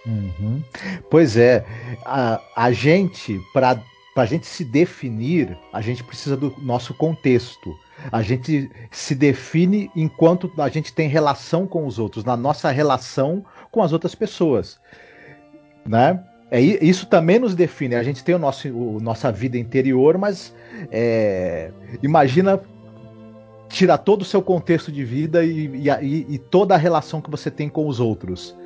Uhum. 0.06 0.62
Pois 1.10 1.36
é, 1.36 1.64
a, 2.04 2.40
a 2.54 2.72
gente, 2.72 3.38
para 3.52 3.82
a 4.16 4.24
gente 4.24 4.46
se 4.46 4.64
definir, 4.64 5.58
a 5.72 5.80
gente 5.80 6.04
precisa 6.04 6.36
do 6.36 6.54
nosso 6.58 6.94
contexto. 6.94 7.76
A 8.12 8.22
gente 8.22 8.70
se 8.90 9.14
define 9.14 9.90
enquanto 9.94 10.50
a 10.58 10.68
gente 10.68 10.92
tem 10.92 11.08
relação 11.08 11.66
com 11.66 11.86
os 11.86 11.98
outros, 11.98 12.24
na 12.24 12.36
nossa 12.36 12.70
relação 12.70 13.44
com 13.70 13.82
as 13.82 13.92
outras 13.92 14.14
pessoas. 14.14 14.80
Né? 15.86 16.22
É, 16.50 16.60
isso 16.60 17.06
também 17.06 17.38
nos 17.38 17.54
define. 17.54 17.94
A 17.94 18.02
gente 18.02 18.24
tem 18.24 18.34
o 18.34 18.38
nosso, 18.38 18.68
o, 18.68 19.00
nossa 19.00 19.30
vida 19.30 19.58
interior, 19.58 20.16
mas 20.16 20.54
é, 20.90 21.70
imagina 22.02 22.60
tirar 23.68 23.98
todo 23.98 24.22
o 24.22 24.24
seu 24.24 24.40
contexto 24.40 24.90
de 24.90 25.04
vida 25.04 25.44
e, 25.44 25.66
e, 25.76 26.26
e, 26.28 26.38
toda 26.38 26.74
a 26.74 26.78
relação 26.78 27.20
que 27.20 27.30
você 27.30 27.50
tem 27.50 27.68
com 27.68 27.86
os 27.86 28.00
outros. 28.00 28.56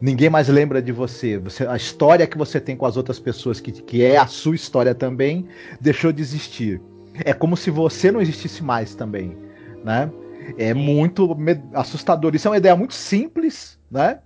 Ninguém 0.00 0.28
mais 0.28 0.48
lembra 0.48 0.82
de 0.82 0.92
você. 0.92 1.38
você. 1.38 1.66
A 1.66 1.76
história 1.76 2.26
que 2.26 2.36
você 2.36 2.60
tem 2.60 2.76
com 2.76 2.86
as 2.86 2.96
outras 2.96 3.18
pessoas, 3.18 3.60
que, 3.60 3.72
que 3.72 4.02
é 4.02 4.16
a 4.16 4.26
sua 4.26 4.54
história 4.54 4.94
também, 4.94 5.46
deixou 5.80 6.12
de 6.12 6.20
existir. 6.20 6.80
É 7.24 7.32
como 7.32 7.56
se 7.56 7.70
você 7.70 8.10
não 8.10 8.20
existisse 8.20 8.62
mais 8.62 8.94
também, 8.94 9.36
né? 9.84 10.10
É 10.56 10.72
muito 10.74 11.36
assustador. 11.74 12.34
Isso 12.34 12.48
é 12.48 12.50
uma 12.50 12.56
ideia 12.56 12.74
muito 12.76 12.94
simples, 12.94 13.78
né? 13.90 14.18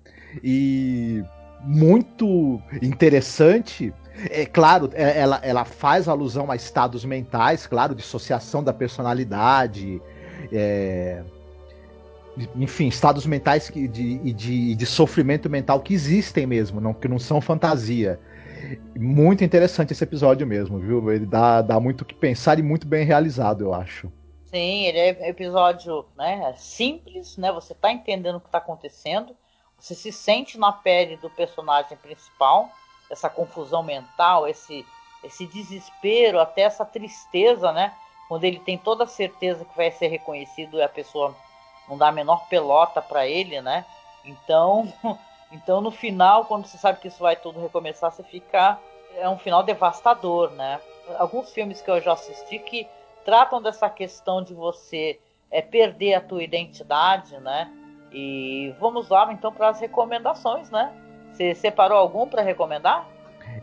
E 0.42 1.22
muito 1.62 2.60
interessante. 2.82 3.92
É 4.30 4.46
claro, 4.46 4.90
é, 4.94 5.18
ela, 5.18 5.40
ela 5.42 5.64
faz 5.64 6.08
alusão 6.08 6.50
a 6.50 6.56
estados 6.56 7.04
mentais, 7.04 7.66
claro, 7.66 7.94
dissociação 7.94 8.62
da 8.62 8.72
personalidade, 8.72 10.00
é, 10.52 11.22
enfim, 12.56 12.86
estados 12.88 13.26
mentais 13.26 13.68
que, 13.68 13.88
de, 13.88 14.32
de, 14.32 14.74
de 14.74 14.86
sofrimento 14.86 15.50
mental 15.50 15.80
que 15.80 15.94
existem 15.94 16.46
mesmo, 16.46 16.80
não, 16.80 16.94
que 16.94 17.08
não 17.08 17.18
são 17.18 17.40
fantasia. 17.40 18.20
Muito 18.96 19.44
interessante 19.44 19.92
esse 19.92 20.04
episódio 20.04 20.46
mesmo, 20.46 20.78
viu? 20.78 21.10
Ele 21.12 21.26
dá, 21.26 21.62
dá 21.62 21.80
muito 21.80 22.02
o 22.02 22.04
que 22.04 22.14
pensar 22.14 22.58
e 22.58 22.62
muito 22.62 22.86
bem 22.86 23.04
realizado, 23.04 23.64
eu 23.64 23.74
acho. 23.74 24.12
Sim, 24.46 24.84
ele 24.84 24.98
é 24.98 25.28
episódio 25.28 26.04
né, 26.16 26.54
simples, 26.56 27.36
né? 27.36 27.50
Você 27.52 27.74
tá 27.74 27.90
entendendo 27.90 28.36
o 28.36 28.40
que 28.40 28.46
está 28.46 28.58
acontecendo 28.58 29.34
você 29.84 29.94
se 29.94 30.10
sente 30.10 30.58
na 30.58 30.72
pele 30.72 31.18
do 31.18 31.28
personagem 31.28 31.96
principal, 31.98 32.70
essa 33.10 33.28
confusão 33.28 33.82
mental, 33.82 34.48
esse, 34.48 34.84
esse 35.22 35.46
desespero, 35.46 36.40
até 36.40 36.62
essa 36.62 36.86
tristeza, 36.86 37.70
né? 37.70 37.94
Quando 38.26 38.44
ele 38.44 38.58
tem 38.58 38.78
toda 38.78 39.04
a 39.04 39.06
certeza 39.06 39.62
que 39.62 39.76
vai 39.76 39.90
ser 39.90 40.08
reconhecido 40.08 40.78
e 40.78 40.82
a 40.82 40.88
pessoa 40.88 41.36
não 41.86 41.98
dá 41.98 42.08
a 42.08 42.12
menor 42.12 42.48
pelota 42.48 43.02
para 43.02 43.26
ele, 43.26 43.60
né? 43.60 43.84
Então, 44.24 44.90
então 45.54 45.80
no 45.80 45.90
final, 45.90 46.44
quando 46.44 46.66
você 46.66 46.76
sabe 46.76 47.00
que 47.00 47.08
isso 47.08 47.20
vai 47.20 47.36
tudo 47.36 47.60
recomeçar, 47.60 48.10
você 48.10 48.22
fica 48.22 48.78
é 49.16 49.28
um 49.28 49.38
final 49.38 49.62
devastador, 49.62 50.50
né? 50.50 50.80
Alguns 51.18 51.52
filmes 51.52 51.80
que 51.80 51.90
eu 51.90 52.00
já 52.00 52.12
assisti 52.12 52.58
que 52.58 52.86
tratam 53.24 53.62
dessa 53.62 53.88
questão 53.88 54.42
de 54.42 54.52
você 54.52 55.18
é, 55.50 55.62
perder 55.62 56.14
a 56.14 56.20
tua 56.20 56.42
identidade, 56.42 57.38
né? 57.38 57.70
E 58.12 58.74
vamos 58.80 59.08
lá 59.08 59.32
então 59.32 59.52
para 59.52 59.68
as 59.68 59.80
recomendações, 59.80 60.70
né? 60.70 60.92
Você 61.32 61.54
separou 61.54 61.98
algum 61.98 62.26
para 62.26 62.42
recomendar? 62.42 63.08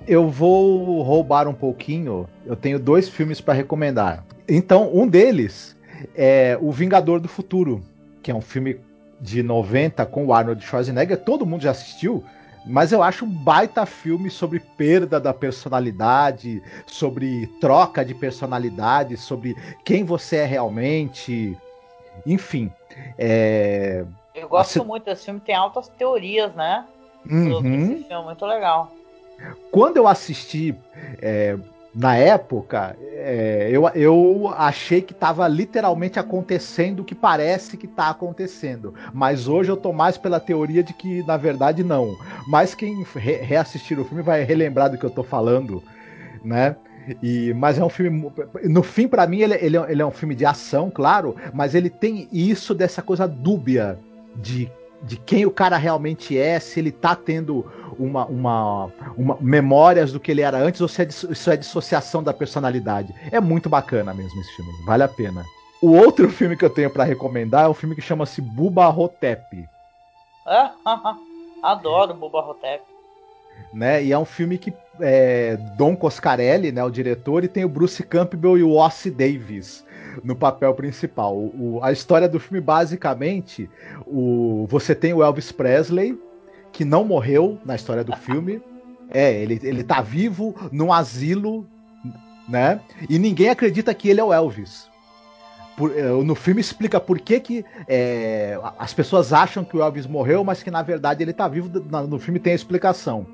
Eu 0.08 0.30
vou 0.30 1.02
roubar 1.02 1.48
um 1.48 1.54
pouquinho. 1.54 2.28
Eu 2.46 2.56
tenho 2.56 2.80
dois 2.80 3.10
filmes 3.10 3.40
para 3.42 3.54
recomendar. 3.54 4.26
Então, 4.48 4.90
um 4.94 5.08
deles 5.08 5.78
é 6.16 6.58
O 6.62 6.72
Vingador 6.72 7.20
do 7.20 7.28
Futuro, 7.28 7.82
que 8.22 8.32
é 8.32 8.36
um 8.36 8.42
filme 8.42 8.80
de 9.22 9.44
90 9.44 10.06
com 10.08 10.26
o 10.26 10.34
Arnold 10.34 10.64
Schwarzenegger. 10.66 11.24
Todo 11.24 11.46
mundo 11.46 11.62
já 11.62 11.72
assistiu, 11.72 12.24
mas 12.66 12.92
eu 12.92 13.04
acho 13.04 13.24
um 13.24 13.30
baita 13.30 13.86
filme 13.86 14.30
sobre 14.30 14.60
perda 14.60 15.20
da 15.20 15.34
personalidade, 15.34 16.62
sobre 16.88 17.48
troca 17.62 18.04
de 18.04 18.16
personalidade, 18.16 19.16
sobre 19.16 19.56
quem 19.86 20.04
você 20.04 20.38
é 20.38 20.46
realmente. 20.46 21.56
Enfim, 22.26 22.72
é, 23.18 24.04
eu 24.34 24.48
gosto 24.48 24.84
muito 24.84 25.06
desse 25.06 25.26
filme, 25.26 25.40
tem 25.40 25.56
altas 25.56 25.88
teorias, 25.90 26.54
né? 26.56 26.86
Uhum. 27.30 27.94
esse 27.94 28.04
filme, 28.06 28.26
muito 28.26 28.46
legal. 28.46 28.92
Quando 29.72 29.98
eu 29.98 30.08
assisti, 30.08 30.76
é, 31.22 31.58
Na 31.94 32.16
época, 32.16 32.96
é, 33.02 33.70
eu, 33.70 33.86
eu 33.90 34.48
achei 34.56 35.02
que 35.02 35.12
estava 35.12 35.46
literalmente 35.48 36.18
acontecendo 36.18 37.02
o 37.02 37.04
que 37.04 37.14
parece 37.14 37.76
que 37.76 37.86
está 37.86 38.10
acontecendo. 38.10 38.94
Mas 39.14 39.48
hoje 39.48 39.70
eu 39.70 39.76
tô 39.76 39.92
mais 39.92 40.18
pela 40.18 40.40
teoria 40.40 40.82
de 40.82 40.94
que, 40.94 41.22
na 41.24 41.36
verdade, 41.36 41.84
não. 41.84 42.16
Mas 42.48 42.74
quem 42.74 43.04
re 43.16 43.38
reassistir 43.38 44.00
o 44.00 44.06
filme 44.06 44.24
vai 44.24 44.44
relembrar 44.44 44.90
do 44.90 44.98
que 44.98 45.04
eu 45.04 45.10
tô 45.10 45.22
falando, 45.22 45.84
né? 46.44 46.78
E, 47.22 47.54
mas 47.56 47.78
é 47.78 47.84
um 47.84 47.90
filme. 47.90 48.32
No 48.64 48.84
fim, 48.84 49.08
para 49.08 49.28
mim, 49.28 49.42
ele, 49.42 49.56
ele, 49.56 49.78
é, 49.78 49.92
ele 49.92 50.02
é 50.02 50.06
um 50.06 50.12
filme 50.12 50.36
de 50.36 50.46
ação, 50.46 50.90
claro, 50.90 51.36
mas 51.54 51.76
ele 51.76 51.90
tem 51.90 52.30
isso 52.32 52.74
dessa 52.74 53.02
coisa 53.02 53.28
dúbia 53.28 54.00
de 54.36 54.72
de 55.04 55.18
quem 55.18 55.46
o 55.46 55.52
cara 55.52 55.78
realmente 55.78 56.38
é, 56.38 56.60
se 56.60 56.80
ele 56.80 56.92
tá 56.92 57.16
tendo 57.16 57.66
uma, 57.98 58.26
uma, 58.26 58.92
uma 59.18 59.38
memórias 59.42 60.12
do 60.12 60.20
que 60.20 60.32
ele 60.32 60.42
era 60.42 60.58
antes 60.58 60.82
ou 60.82 60.88
se 60.88 61.02
é, 61.02 61.08
isso 61.08 61.50
é 61.50 61.58
dissociação 61.58 62.24
da 62.24 62.34
personalidade. 62.34 63.14
É 63.32 63.40
muito 63.40 63.70
bacana 63.70 64.14
mesmo 64.14 64.40
esse 64.42 64.56
filme, 64.56 64.72
vale 64.86 65.04
a 65.04 65.08
pena. 65.08 65.44
O 65.82 65.92
outro 65.92 66.30
filme 66.32 66.56
que 66.56 66.66
eu 66.66 66.70
tenho 66.70 66.90
para 66.90 67.04
recomendar 67.04 67.66
é 67.66 67.70
um 67.70 67.74
filme 67.74 67.96
que 67.96 68.02
chama-se 68.02 68.42
Buba 68.42 68.90
Hotep. 68.90 69.68
É? 70.48 70.70
Adoro 71.64 72.14
Buba 72.14 72.40
Hotep. 72.40 72.84
Né? 73.74 74.04
E 74.04 74.12
é 74.12 74.18
um 74.18 74.26
filme 74.26 74.58
que 74.58 74.74
é, 75.00 75.58
Don 75.78 75.96
Coscarelli, 75.96 76.72
né, 76.72 76.84
o 76.84 76.90
diretor, 76.90 77.44
e 77.44 77.48
tem 77.48 77.64
o 77.64 77.70
Bruce 77.70 78.02
Campbell 78.04 78.58
e 78.58 78.64
o 78.64 78.76
Ossie 78.76 79.12
Davis 79.12 79.84
no 80.24 80.36
papel 80.36 80.74
principal. 80.74 81.36
O, 81.36 81.80
a 81.82 81.92
história 81.92 82.28
do 82.28 82.40
filme, 82.40 82.62
basicamente, 82.62 83.70
o, 84.06 84.66
você 84.70 84.94
tem 84.96 85.14
o 85.14 85.24
Elvis 85.24 85.52
Presley, 85.52 86.18
que 86.72 86.86
não 86.86 87.04
morreu 87.04 87.60
na 87.66 87.76
história 87.76 88.04
do 88.04 88.16
filme. 88.16 88.62
É, 89.14 89.34
ele, 89.34 89.60
ele 89.62 89.84
tá 89.84 90.00
vivo 90.00 90.56
num 90.72 90.94
asilo, 90.94 91.68
né? 92.48 92.80
E 93.10 93.20
ninguém 93.20 93.50
acredita 93.50 93.94
que 93.94 94.08
ele 94.08 94.22
é 94.22 94.24
o 94.24 94.32
Elvis. 94.32 94.90
Por, 95.76 95.92
é, 95.98 96.04
no 96.04 96.34
filme 96.34 96.62
explica 96.62 96.98
por 96.98 97.20
que, 97.20 97.42
que 97.42 97.66
é, 97.90 98.58
as 98.80 98.94
pessoas 98.94 99.34
acham 99.34 99.66
que 99.66 99.76
o 99.76 99.82
Elvis 99.82 100.08
morreu, 100.08 100.46
mas 100.46 100.64
que 100.64 100.72
na 100.72 100.82
verdade 100.82 101.22
ele 101.22 101.34
tá 101.34 101.46
vivo. 101.46 101.70
No 102.08 102.20
filme 102.20 102.40
tem 102.40 102.54
a 102.54 102.56
explicação. 102.56 103.28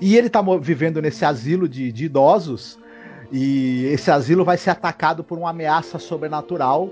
E 0.00 0.16
ele 0.16 0.30
tá 0.30 0.40
vivendo 0.58 1.02
nesse 1.02 1.26
asilo 1.26 1.68
de, 1.68 1.92
de 1.92 2.06
idosos 2.06 2.78
e 3.30 3.84
esse 3.86 4.10
asilo 4.10 4.44
vai 4.44 4.56
ser 4.56 4.70
atacado 4.70 5.22
por 5.22 5.38
uma 5.38 5.50
ameaça 5.50 5.98
sobrenatural. 5.98 6.90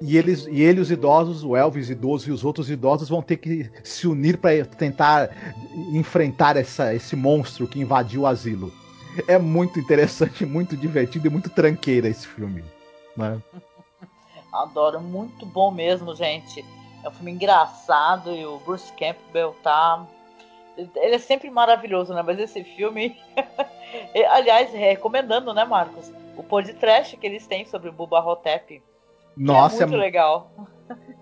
E 0.00 0.16
eles 0.16 0.46
e 0.48 0.60
ele, 0.60 0.80
os 0.80 0.90
idosos, 0.90 1.44
o 1.44 1.56
Elvis 1.56 1.88
idoso 1.88 2.28
e 2.28 2.32
os 2.32 2.44
outros 2.44 2.68
idosos 2.68 3.08
vão 3.08 3.22
ter 3.22 3.36
que 3.36 3.70
se 3.84 4.08
unir 4.08 4.36
para 4.36 4.64
tentar 4.64 5.30
enfrentar 5.92 6.56
essa, 6.56 6.92
esse 6.92 7.14
monstro 7.14 7.68
que 7.68 7.80
invadiu 7.80 8.22
o 8.22 8.26
asilo. 8.26 8.72
É 9.28 9.38
muito 9.38 9.78
interessante, 9.78 10.44
muito 10.46 10.76
divertido 10.76 11.28
e 11.28 11.30
muito 11.30 11.48
tranqueira 11.50 12.08
esse 12.08 12.26
filme. 12.26 12.64
Né? 13.16 13.40
Adoro, 14.52 15.00
muito 15.00 15.46
bom 15.46 15.70
mesmo, 15.70 16.16
gente. 16.16 16.64
É 17.04 17.08
um 17.08 17.12
filme 17.12 17.30
engraçado 17.32 18.32
e 18.32 18.44
o 18.44 18.58
Bruce 18.58 18.92
Campbell 18.94 19.54
tá 19.62 20.04
ele 20.76 21.14
é 21.14 21.18
sempre 21.18 21.50
maravilhoso, 21.50 22.14
né? 22.14 22.22
Mas 22.22 22.38
esse 22.38 22.64
filme. 22.64 23.16
Aliás, 24.30 24.72
recomendando, 24.72 25.52
né, 25.52 25.64
Marcos? 25.64 26.12
O 26.36 26.42
podcast 26.42 27.16
que 27.16 27.26
eles 27.26 27.46
têm 27.46 27.66
sobre 27.66 27.88
o 27.88 27.92
Buba 27.92 28.20
Hotep. 28.20 28.76
É 28.76 28.80
Nossa, 29.36 29.82
é 29.82 29.86
muito 29.86 30.00
é... 30.00 30.04
legal. 30.04 30.50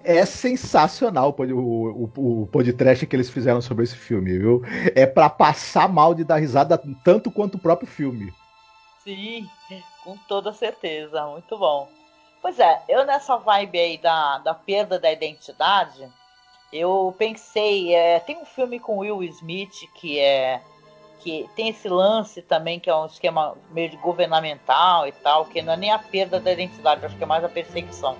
É 0.02 0.24
sensacional 0.24 1.34
o, 1.38 2.10
o, 2.16 2.42
o 2.42 2.46
podcast 2.46 3.06
que 3.06 3.14
eles 3.14 3.30
fizeram 3.30 3.60
sobre 3.60 3.84
esse 3.84 3.96
filme, 3.96 4.38
viu? 4.38 4.62
É 4.94 5.06
para 5.06 5.28
passar 5.28 5.88
mal 5.88 6.14
de 6.14 6.24
dar 6.24 6.36
risada 6.36 6.80
tanto 7.04 7.30
quanto 7.30 7.56
o 7.56 7.60
próprio 7.60 7.88
filme. 7.88 8.32
Sim, 9.04 9.48
com 10.02 10.16
toda 10.28 10.52
certeza. 10.52 11.24
Muito 11.26 11.56
bom. 11.58 11.88
Pois 12.42 12.58
é, 12.58 12.82
eu 12.88 13.04
nessa 13.04 13.36
vibe 13.36 13.78
aí 13.78 13.98
da, 13.98 14.38
da 14.38 14.54
perda 14.54 14.98
da 14.98 15.12
identidade 15.12 16.08
eu 16.72 17.14
pensei, 17.18 17.94
é, 17.94 18.20
tem 18.20 18.38
um 18.38 18.44
filme 18.44 18.78
com 18.78 18.98
Will 18.98 19.22
Smith 19.24 19.88
que 19.94 20.18
é 20.18 20.61
que 21.20 21.48
tem 21.54 21.68
esse 21.68 21.87
lance 21.87 22.40
também 22.40 22.80
que 22.80 22.88
é 22.88 22.96
um 22.96 23.04
esquema 23.04 23.54
meio 23.70 23.90
de 23.90 23.96
governamental 23.98 25.06
e 25.06 25.12
tal, 25.12 25.44
que 25.44 25.61
não 25.61 25.74
é 25.74 25.76
nem 25.76 25.90
a 25.90 25.98
perda 25.98 26.40
da 26.40 26.50
identidade, 26.50 27.04
acho 27.04 27.16
que 27.16 27.22
é 27.22 27.26
mais 27.26 27.44
a 27.44 27.48
perseguição. 27.48 28.16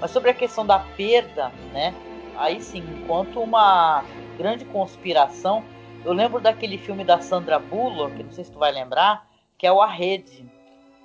Mas 0.00 0.10
sobre 0.10 0.30
a 0.30 0.34
questão 0.34 0.66
da 0.66 0.78
perda, 0.78 1.52
né? 1.72 1.94
Aí 2.36 2.62
sim, 2.62 2.78
enquanto 2.78 3.40
uma 3.40 4.02
grande 4.38 4.64
conspiração, 4.64 5.62
eu 6.04 6.12
lembro 6.12 6.40
daquele 6.40 6.78
filme 6.78 7.04
da 7.04 7.20
Sandra 7.20 7.58
Bullock, 7.58 8.16
que 8.16 8.22
não 8.22 8.32
sei 8.32 8.44
se 8.44 8.52
tu 8.52 8.58
vai 8.58 8.72
lembrar, 8.72 9.28
que 9.58 9.66
é 9.66 9.72
o 9.72 9.82
A 9.82 9.86
Rede. 9.86 10.46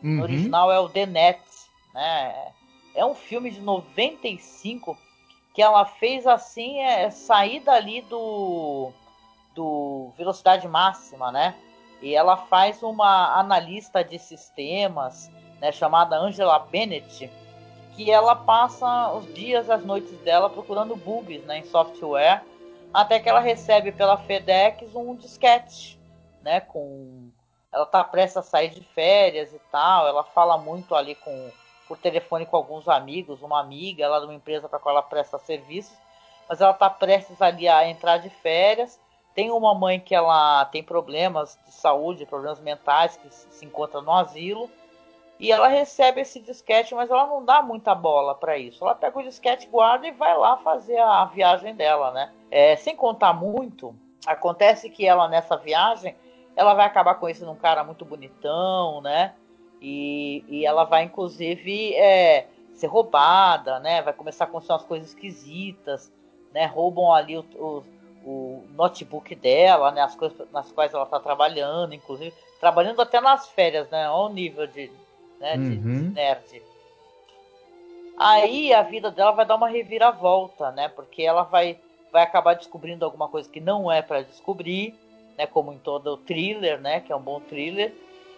Uhum. 0.02 0.20
O 0.20 0.24
original 0.24 0.72
é 0.72 0.80
o 0.80 0.88
The 0.88 1.06
Net, 1.06 1.42
né? 1.94 2.34
É 2.96 3.06
um 3.06 3.16
filme 3.16 3.52
de 3.52 3.60
95 3.60 4.98
que 5.54 5.62
ela 5.62 5.86
fez 5.86 6.26
assim 6.26 6.80
é 6.80 7.10
sair 7.12 7.60
dali 7.60 8.02
do, 8.02 8.92
do 9.54 10.12
velocidade 10.18 10.68
máxima, 10.68 11.32
né? 11.32 11.56
E 12.02 12.16
ela 12.16 12.36
faz 12.36 12.82
uma 12.82 13.40
analista 13.40 14.04
de 14.04 14.20
sistemas, 14.20 15.32
né, 15.62 15.72
chamada 15.72 16.18
Angela 16.18 16.60
Bennett, 16.60 17.32
que 17.96 18.12
ela 18.12 18.36
passa 18.36 19.14
os 19.14 19.32
dias, 19.34 19.70
as 19.70 19.86
noites 19.86 20.12
dela 20.20 20.50
procurando 20.50 20.96
bugs, 20.96 21.44
né, 21.46 21.60
em 21.60 21.66
software, 21.66 22.44
até 22.94 23.20
que 23.20 23.30
ela 23.30 23.40
recebe 23.40 23.92
pela 23.92 24.18
FedEx 24.18 24.94
um 24.94 25.16
disquete, 25.16 25.98
né, 26.42 26.60
com 26.60 27.30
ela 27.72 27.86
tá 27.86 28.04
prestes 28.04 28.38
a 28.38 28.44
sair 28.44 28.70
de 28.70 28.82
férias 28.82 29.52
e 29.54 29.60
tal, 29.72 30.08
ela 30.08 30.24
fala 30.24 30.58
muito 30.58 30.94
ali 30.94 31.16
com 31.16 31.52
por 31.94 32.00
telefone 32.00 32.44
com 32.48 32.58
alguns 32.58 32.90
amigos, 32.90 33.44
uma 33.44 33.60
amiga 33.60 34.10
lá 34.10 34.20
de 34.20 34.26
uma 34.26 34.34
empresa 34.34 34.68
para 34.68 34.80
qual 34.80 34.96
ela 34.96 35.04
presta 35.04 35.38
serviços, 35.38 35.96
mas 36.50 36.60
ela 36.60 36.72
está 36.72 36.90
prestes 36.90 37.40
ali 37.40 37.68
a 37.68 37.88
entrar 37.88 38.18
de 38.18 38.32
férias. 38.32 39.00
Tem 39.36 39.52
uma 39.52 39.76
mãe 39.76 40.00
que 40.00 40.16
ela 40.16 40.66
tem 40.66 40.82
problemas 40.82 41.58
de 41.68 41.72
saúde, 41.72 42.26
problemas 42.26 42.60
mentais, 42.60 43.16
que 43.18 43.30
se 43.30 43.64
encontra 43.64 44.02
no 44.02 44.12
asilo. 44.12 44.72
E 45.40 45.52
ela 45.52 45.68
recebe 45.68 46.22
esse 46.22 46.40
disquete, 46.40 46.96
mas 46.96 47.12
ela 47.12 47.28
não 47.28 47.46
dá 47.46 47.62
muita 47.62 47.94
bola 47.94 48.34
para 48.34 48.58
isso. 48.58 48.84
Ela 48.84 48.96
pega 48.96 49.20
o 49.20 49.24
disquete, 49.24 49.68
guarda 49.68 50.08
e 50.08 50.12
vai 50.12 50.36
lá 50.36 50.58
fazer 50.58 50.98
a 50.98 51.26
viagem 51.26 51.76
dela, 51.76 52.12
né? 52.12 52.32
É, 52.50 52.76
sem 52.76 52.96
contar 52.96 53.34
muito, 53.34 53.96
acontece 54.26 54.90
que 54.90 55.06
ela 55.06 55.28
nessa 55.28 55.58
viagem, 55.58 56.16
ela 56.56 56.74
vai 56.74 56.88
acabar 56.88 57.16
conhecendo 57.16 57.52
um 57.52 57.56
cara 57.56 57.84
muito 57.84 58.04
bonitão, 58.04 59.00
né? 59.02 59.36
E, 59.84 60.46
e 60.48 60.66
ela 60.66 60.86
vai, 60.86 61.04
inclusive, 61.04 61.94
é, 61.96 62.48
ser 62.74 62.88
roubada, 62.88 63.82
né? 63.82 64.02
Vai 64.02 64.14
começar 64.14 64.46
a 64.46 64.48
acontecer 64.48 64.72
umas 64.72 64.86
coisas 64.86 65.10
esquisitas, 65.10 66.10
né? 66.54 66.66
Roubam 66.66 67.14
ali 67.14 67.38
o, 67.38 67.46
o, 67.56 67.84
o 68.26 68.64
notebook 68.76 69.36
dela, 69.36 69.92
né? 69.92 70.02
As 70.02 70.16
coisas 70.16 70.50
nas 70.54 70.72
quais 70.72 70.94
ela 70.94 71.04
está 71.04 71.20
trabalhando, 71.20 71.94
inclusive. 71.94 72.34
Trabalhando 72.62 73.02
até 73.02 73.20
nas 73.20 73.50
férias, 73.50 73.90
né? 73.90 74.10
Olha 74.10 74.32
o 74.32 74.34
nível 74.34 74.66
de, 74.68 74.90
né? 75.38 75.58
de, 75.58 75.64
uhum. 75.64 76.10
de 76.10 76.10
nerd. 76.14 76.64
Aí 78.18 78.74
a 78.74 78.84
vida 78.84 79.12
dela 79.12 79.32
vai 79.32 79.46
dar 79.46 79.56
uma 79.56 79.68
reviravolta, 79.68 80.72
né? 80.72 80.88
Porque 80.88 81.24
ela 81.24 81.44
vai, 81.44 81.78
vai 82.10 82.24
acabar 82.24 82.54
descobrindo 82.54 83.04
alguma 83.04 83.28
coisa 83.28 83.50
que 83.50 83.60
não 83.60 83.92
é 83.92 84.02
para 84.02 84.22
descobrir, 84.22 84.96
né? 85.38 85.46
Como 85.46 85.74
em 85.74 85.78
todo 85.78 86.08
o 86.08 86.18
thriller, 86.18 86.80
né? 86.80 87.02
Que 87.02 87.12
é 87.12 87.16
um 87.18 87.22
bom 87.22 87.42
thriller 87.42 87.94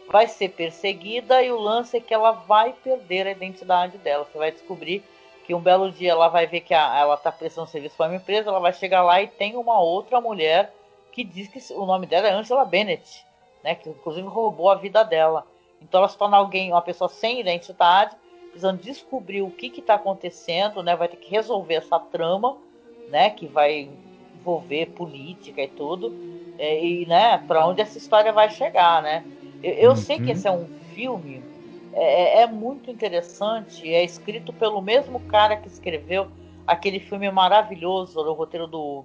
vai 0.08 0.28
ser 0.28 0.50
perseguida 0.50 1.42
e 1.42 1.52
o 1.52 1.60
lance 1.60 1.98
é 1.98 2.00
que 2.00 2.14
ela 2.14 2.32
vai 2.32 2.74
perder 2.74 3.28
a 3.28 3.32
identidade 3.32 3.98
dela. 3.98 4.26
Você 4.26 4.38
vai 4.38 4.52
descobrir 4.52 5.04
que 5.46 5.54
um 5.54 5.60
belo 5.60 5.92
dia 5.92 6.12
ela 6.12 6.28
vai 6.28 6.48
ver 6.48 6.62
que 6.62 6.74
a, 6.74 6.98
ela 6.98 7.16
está 7.16 7.32
prestando 7.32 7.70
serviço 7.70 7.96
para 7.96 8.08
uma 8.08 8.16
empresa, 8.16 8.50
ela 8.50 8.60
vai 8.60 8.74
chegar 8.74 9.04
lá 9.04 9.22
e 9.22 9.28
tem 9.28 9.56
uma 9.56 9.80
outra 9.80 10.20
mulher 10.20 10.74
que 11.12 11.24
diz 11.24 11.48
que 11.48 11.74
o 11.74 11.86
nome 11.86 12.08
dela 12.08 12.28
é 12.28 12.32
Angela 12.32 12.66
Bennett, 12.66 13.26
né, 13.64 13.76
que 13.76 13.90
inclusive 13.90 14.28
roubou 14.28 14.70
a 14.70 14.76
vida 14.76 15.04
dela. 15.04 15.46
Então 15.82 16.00
ela 16.00 16.10
se 16.10 16.18
torna 16.18 16.38
alguém, 16.38 16.72
uma 16.72 16.82
pessoa 16.82 17.10
sem 17.10 17.40
identidade, 17.40 18.16
precisando 18.50 18.82
descobrir 18.82 19.42
o 19.42 19.52
que 19.52 19.68
está 19.68 19.96
acontecendo, 19.96 20.82
né, 20.82 20.96
vai 20.96 21.08
ter 21.08 21.18
que 21.18 21.30
resolver 21.30 21.76
essa 21.76 22.00
trama, 22.00 22.58
né, 23.10 23.30
que 23.30 23.46
vai 23.46 23.90
envolver 24.40 24.88
política 24.88 25.62
e 25.62 25.68
tudo, 25.68 26.14
é, 26.58 26.84
e 26.84 27.06
né, 27.06 27.38
para 27.48 27.66
onde 27.68 27.82
essa 27.82 27.98
história 27.98 28.32
vai 28.32 28.50
chegar, 28.50 29.02
né? 29.02 29.24
Eu, 29.66 29.74
eu 29.74 29.90
uhum. 29.90 29.96
sei 29.96 30.20
que 30.20 30.30
esse 30.30 30.48
é 30.48 30.52
um 30.52 30.68
filme, 30.94 31.44
é, 31.92 32.40
é, 32.40 32.42
é 32.44 32.48
muito 32.48 32.92
interessante, 32.92 33.92
é 33.92 34.04
escrito 34.04 34.54
pelo 34.54 34.80
mesmo 34.80 35.20
cara 35.22 35.58
que 35.58 35.68
escreveu 35.68 36.28
aquele 36.68 37.00
filme 37.00 37.30
maravilhoso, 37.32 38.20
o 38.20 38.34
roteiro 38.34 38.68
do, 38.68 39.04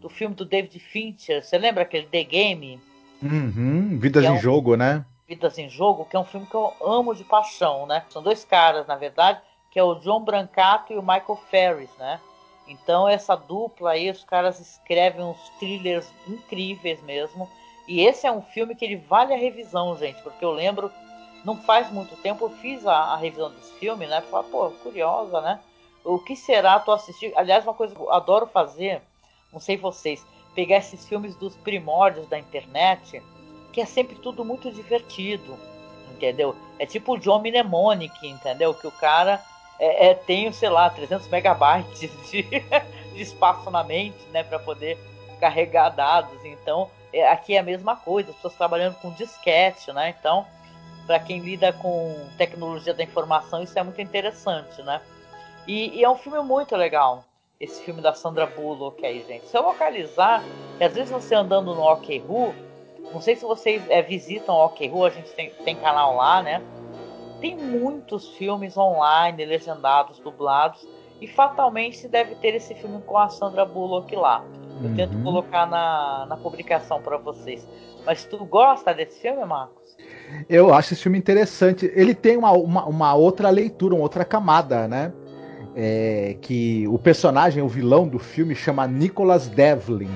do 0.00 0.08
filme 0.08 0.34
do 0.34 0.44
David 0.44 0.76
Fincher. 0.80 1.44
Você 1.44 1.56
lembra 1.56 1.84
aquele 1.84 2.06
The 2.06 2.24
Game? 2.24 2.80
Uhum, 3.22 3.98
Vidas 4.00 4.24
é 4.24 4.28
em 4.28 4.32
um, 4.32 4.38
Jogo, 4.38 4.76
né? 4.76 5.04
Vidas 5.28 5.56
em 5.58 5.68
Jogo, 5.68 6.04
que 6.04 6.16
é 6.16 6.18
um 6.18 6.24
filme 6.24 6.46
que 6.46 6.56
eu 6.56 6.72
amo 6.84 7.14
de 7.14 7.22
paixão, 7.22 7.86
né? 7.86 8.02
São 8.08 8.20
dois 8.20 8.44
caras, 8.44 8.88
na 8.88 8.96
verdade, 8.96 9.40
que 9.70 9.78
é 9.78 9.84
o 9.84 9.94
John 9.96 10.24
Brancato 10.24 10.92
e 10.92 10.98
o 10.98 11.02
Michael 11.02 11.38
Ferris, 11.48 11.90
né? 12.00 12.18
Então 12.66 13.08
essa 13.08 13.36
dupla 13.36 13.92
aí, 13.92 14.10
os 14.10 14.24
caras 14.24 14.58
escrevem 14.58 15.24
uns 15.24 15.48
thrillers 15.60 16.10
incríveis 16.26 17.00
mesmo. 17.02 17.48
E 17.90 18.02
esse 18.02 18.24
é 18.24 18.30
um 18.30 18.40
filme 18.40 18.76
que 18.76 18.84
ele 18.84 18.94
vale 18.94 19.34
a 19.34 19.36
revisão, 19.36 19.98
gente, 19.98 20.22
porque 20.22 20.44
eu 20.44 20.52
lembro, 20.52 20.92
não 21.44 21.56
faz 21.56 21.90
muito 21.90 22.14
tempo, 22.22 22.44
eu 22.44 22.50
fiz 22.50 22.86
a, 22.86 22.94
a 22.94 23.16
revisão 23.16 23.50
desse 23.50 23.72
filme, 23.80 24.06
né? 24.06 24.20
Falei, 24.30 24.48
pô, 24.48 24.70
curiosa, 24.80 25.40
né? 25.40 25.58
O 26.04 26.16
que 26.20 26.36
será 26.36 26.78
tu 26.78 26.92
assistir? 26.92 27.32
Aliás, 27.34 27.64
uma 27.64 27.74
coisa 27.74 27.92
que 27.92 28.00
eu 28.00 28.12
adoro 28.12 28.46
fazer, 28.46 29.02
não 29.52 29.58
sei 29.58 29.76
vocês, 29.76 30.24
pegar 30.54 30.76
esses 30.76 31.04
filmes 31.08 31.34
dos 31.34 31.56
primórdios 31.56 32.28
da 32.28 32.38
internet, 32.38 33.20
que 33.72 33.80
é 33.80 33.86
sempre 33.86 34.14
tudo 34.14 34.44
muito 34.44 34.70
divertido, 34.70 35.58
entendeu? 36.12 36.54
É 36.78 36.86
tipo 36.86 37.14
o 37.14 37.18
John 37.18 37.40
Mnemonic, 37.40 38.24
entendeu? 38.24 38.72
Que 38.72 38.86
o 38.86 38.92
cara 38.92 39.44
é, 39.80 40.10
é, 40.10 40.14
tem, 40.14 40.52
sei 40.52 40.68
lá, 40.68 40.88
300 40.90 41.26
megabytes 41.26 42.08
de, 42.30 42.44
de 42.44 43.20
espaço 43.20 43.68
na 43.68 43.82
mente, 43.82 44.24
né, 44.30 44.44
para 44.44 44.60
poder 44.60 44.96
carregar 45.40 45.88
dados. 45.88 46.38
Então, 46.44 46.88
aqui 47.30 47.54
é 47.54 47.58
a 47.58 47.62
mesma 47.62 47.96
coisa, 47.96 48.30
as 48.30 48.36
pessoas 48.36 48.54
trabalhando 48.54 48.96
com 48.96 49.10
disquete, 49.12 49.92
né? 49.92 50.14
Então, 50.18 50.46
para 51.06 51.18
quem 51.18 51.40
lida 51.40 51.72
com 51.72 52.14
tecnologia 52.38 52.94
da 52.94 53.02
informação, 53.02 53.62
isso 53.62 53.78
é 53.78 53.82
muito 53.82 54.00
interessante, 54.00 54.80
né? 54.82 55.00
E, 55.66 55.98
e, 55.98 56.04
é 56.04 56.08
um 56.08 56.16
filme 56.16 56.40
muito 56.40 56.74
legal, 56.76 57.24
esse 57.58 57.82
filme 57.82 58.00
da 58.00 58.14
Sandra 58.14 58.46
Bullock 58.46 59.04
aí, 59.04 59.24
gente. 59.26 59.46
Se 59.46 59.56
eu 59.56 59.62
localizar, 59.62 60.42
e 60.78 60.84
às 60.84 60.94
vezes 60.94 61.10
você 61.10 61.34
andando 61.34 61.74
no 61.74 61.82
OK 61.82 62.24
Who, 62.26 62.54
não 63.12 63.20
sei 63.20 63.36
se 63.36 63.44
vocês 63.44 63.82
é, 63.90 64.00
visitam 64.02 64.54
o 64.54 64.64
OK 64.64 64.88
Who, 64.88 65.04
a 65.04 65.10
gente 65.10 65.30
tem, 65.32 65.50
tem 65.50 65.76
canal 65.76 66.16
lá, 66.16 66.42
né? 66.42 66.62
Tem 67.40 67.56
muitos 67.56 68.28
filmes 68.36 68.76
online, 68.76 69.44
legendados, 69.44 70.18
dublados, 70.20 70.86
e 71.20 71.26
fatalmente 71.26 72.06
deve 72.08 72.34
ter 72.36 72.54
esse 72.54 72.74
filme 72.74 73.02
com 73.02 73.18
a 73.18 73.28
Sandra 73.28 73.64
Bullock 73.64 74.14
lá. 74.14 74.44
Eu 74.80 74.88
uhum. 74.88 74.96
tento 74.96 75.22
colocar 75.22 75.66
na, 75.66 76.26
na 76.28 76.36
publicação 76.36 77.02
para 77.02 77.16
vocês. 77.18 77.66
Mas 78.06 78.24
tu 78.24 78.44
gosta 78.44 78.94
desse 78.94 79.20
filme, 79.20 79.44
Marcos? 79.44 79.96
Eu 80.48 80.72
acho 80.72 80.94
esse 80.94 81.02
filme 81.02 81.18
interessante. 81.18 81.90
Ele 81.94 82.14
tem 82.14 82.36
uma, 82.36 82.52
uma, 82.52 82.86
uma 82.86 83.14
outra 83.14 83.50
leitura, 83.50 83.94
uma 83.94 84.02
outra 84.02 84.24
camada, 84.24 84.88
né? 84.88 85.12
É, 85.76 86.36
que 86.40 86.86
o 86.88 86.98
personagem, 86.98 87.62
o 87.62 87.68
vilão 87.68 88.08
do 88.08 88.18
filme, 88.18 88.54
chama 88.54 88.86
Nicholas 88.86 89.48
Devlin, 89.48 90.10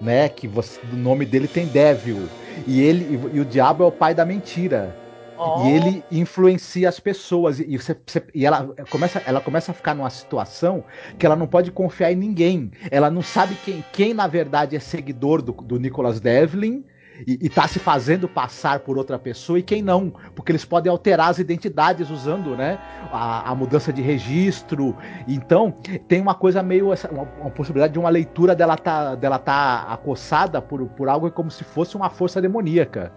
né? 0.00 0.28
Que 0.28 0.48
você, 0.48 0.80
o 0.92 0.96
nome 0.96 1.26
dele 1.26 1.46
tem 1.46 1.66
Devil. 1.66 2.28
E 2.66 2.80
ele 2.80 3.04
e, 3.04 3.36
e 3.36 3.40
o 3.40 3.44
diabo 3.44 3.84
é 3.84 3.86
o 3.86 3.92
pai 3.92 4.14
da 4.14 4.24
mentira. 4.24 4.96
Oh. 5.38 5.64
E 5.64 5.70
ele 5.70 6.04
influencia 6.10 6.88
as 6.88 6.98
pessoas. 6.98 7.60
E, 7.60 7.76
você, 7.76 7.96
você, 8.04 8.22
e 8.34 8.44
ela, 8.44 8.74
começa, 8.90 9.22
ela 9.24 9.40
começa 9.40 9.70
a 9.70 9.74
ficar 9.74 9.94
numa 9.94 10.10
situação 10.10 10.84
que 11.18 11.24
ela 11.24 11.36
não 11.36 11.46
pode 11.46 11.70
confiar 11.70 12.12
em 12.12 12.16
ninguém. 12.16 12.72
Ela 12.90 13.10
não 13.10 13.22
sabe 13.22 13.54
quem, 13.64 13.84
quem 13.92 14.14
na 14.14 14.26
verdade, 14.26 14.74
é 14.74 14.80
seguidor 14.80 15.40
do, 15.40 15.52
do 15.52 15.78
Nicholas 15.78 16.20
Devlin 16.20 16.84
e, 17.26 17.46
e 17.46 17.48
tá 17.48 17.66
se 17.66 17.78
fazendo 17.78 18.28
passar 18.28 18.80
por 18.80 18.96
outra 18.98 19.18
pessoa 19.18 19.58
e 19.58 19.62
quem 19.62 19.82
não, 19.82 20.12
porque 20.34 20.52
eles 20.52 20.64
podem 20.64 20.90
alterar 20.90 21.30
as 21.30 21.38
identidades 21.38 22.10
usando, 22.10 22.56
né, 22.56 22.78
a, 23.12 23.50
a 23.50 23.54
mudança 23.54 23.92
de 23.92 24.02
registro. 24.02 24.96
Então, 25.26 25.72
tem 26.06 26.20
uma 26.20 26.34
coisa 26.34 26.62
meio 26.62 26.86
uma, 26.86 27.22
uma, 27.40 27.50
possibilidade 27.50 27.92
de 27.92 27.98
uma 27.98 28.08
leitura 28.08 28.54
dela 28.54 28.76
tá 28.76 29.14
dela 29.14 29.38
tá 29.38 29.82
acossada 29.88 30.60
por, 30.60 30.86
por 30.88 31.08
algo 31.08 31.30
como 31.30 31.50
se 31.50 31.64
fosse 31.64 31.96
uma 31.96 32.10
força 32.10 32.40
demoníaca 32.40 33.12